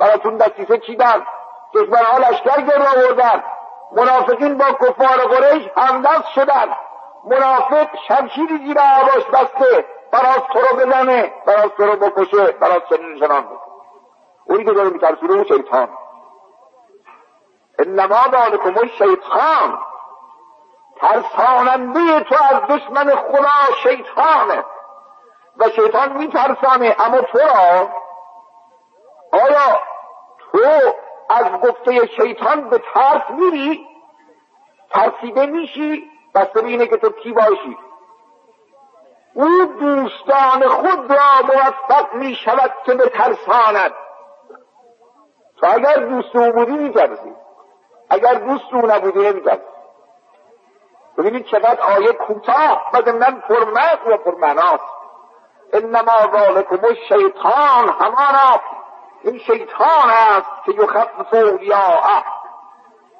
[0.00, 1.26] براتون دستیسه چیدن؟
[1.74, 3.42] دشمنها لشکر گر آوردن.
[3.92, 6.76] منافقین با کفار قریش همدست شدن.
[7.24, 9.84] منافق شمشیری زیر آباش بسته.
[10.10, 13.58] براز تو رو بزنه براز تو رو بکشه براز چنین نشانان بکنه
[14.44, 15.88] اونی که داره میترسونه اون شیطان.
[17.78, 19.78] انما ذالکم شیطان
[21.00, 24.64] ترساننده تو از دشمن خدا شیطانه.
[25.58, 26.96] و شیطان میترسانه.
[26.98, 27.88] اما تو را؟
[29.32, 29.80] آیا
[30.38, 30.58] تو
[31.30, 33.86] از گفته شیطان به ترس میری؟
[34.90, 37.78] ترسیده میشی؟ بسته اینه که تو کی باشی.
[39.34, 43.92] او دوستان خود را موفق می شود که به ترساند
[45.60, 47.32] تو اگر دوست او بودی میترسی.
[48.10, 49.62] اگر دوست او نبودی نمیترسی.
[51.18, 54.97] ببینید چقدر آیه کوتاه و ضمنا پرمغز و پرمعناست.
[55.72, 58.60] انما ذالکم الشیطان همانا
[59.22, 62.24] این شیطان است که یخفف اولیاءه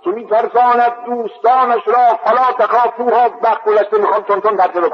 [0.04, 4.88] که میترساند دوستانش را فلا تخافوها وقت گذشته می‌خوام چون چون ترجمه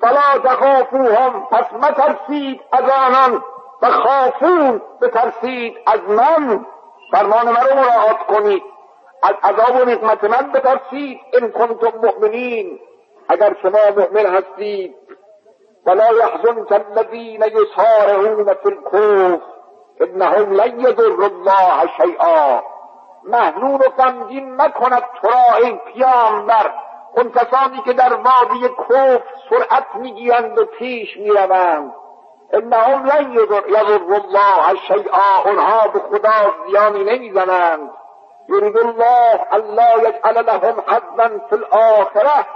[0.00, 3.44] فلا تخافوهم پس مترسید از آنان
[3.82, 6.66] و خافون بترسید از من.
[7.12, 8.62] فرمان من رو مراعات کنید.
[9.22, 11.20] از عذاب و نقمت من بترسید.
[11.32, 12.80] ان کنتم مؤمنین.
[13.28, 14.94] اگر شما مؤمن هستید
[15.88, 19.40] ولا يحزنك الذين يسارعون في الكفر
[20.02, 22.62] إنهم لن يضر الله شيئا.
[23.24, 26.74] محنون و غمگین نکند تو را ای پیامبر
[27.16, 31.94] اون کسانی که در وادی کفر سرعت میگیرند و پیش میروند.
[32.54, 33.62] إنهم لن یضر
[34.14, 37.90] الله شیئا اونها به خدا زیانی نمیزنند.
[38.48, 42.46] یرید الله الا یجعل لهم حظا فی الآخرة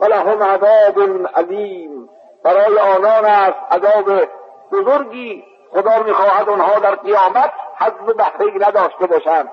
[0.00, 0.98] ولهم عذاب
[1.36, 2.08] علیم
[2.44, 4.28] برای آنان است عذاب
[4.72, 5.42] بزرگی.
[5.70, 9.48] خدا می‌خواهد اونها در قیامت حظ بهره نداشته باشند.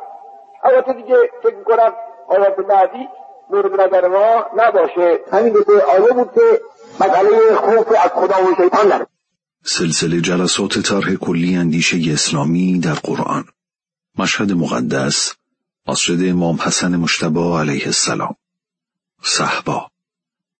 [0.64, 1.94] البته دیگه فکر می‌کنم
[2.28, 3.08] آیات بعدی
[3.50, 5.20] مورد نظر ما نباشه.
[5.32, 6.62] همین دو آیه بود که
[7.00, 9.08] مسئله خوف از خدا و شیطان داره
[9.64, 13.44] سلسله جلسات طرح کلی اندیشه اسلامی در قرآن.
[14.20, 15.36] مشهد مقدس
[15.88, 18.36] مسجد امام حسن مشتبه علیه السلام.
[19.24, 19.88] صحبا.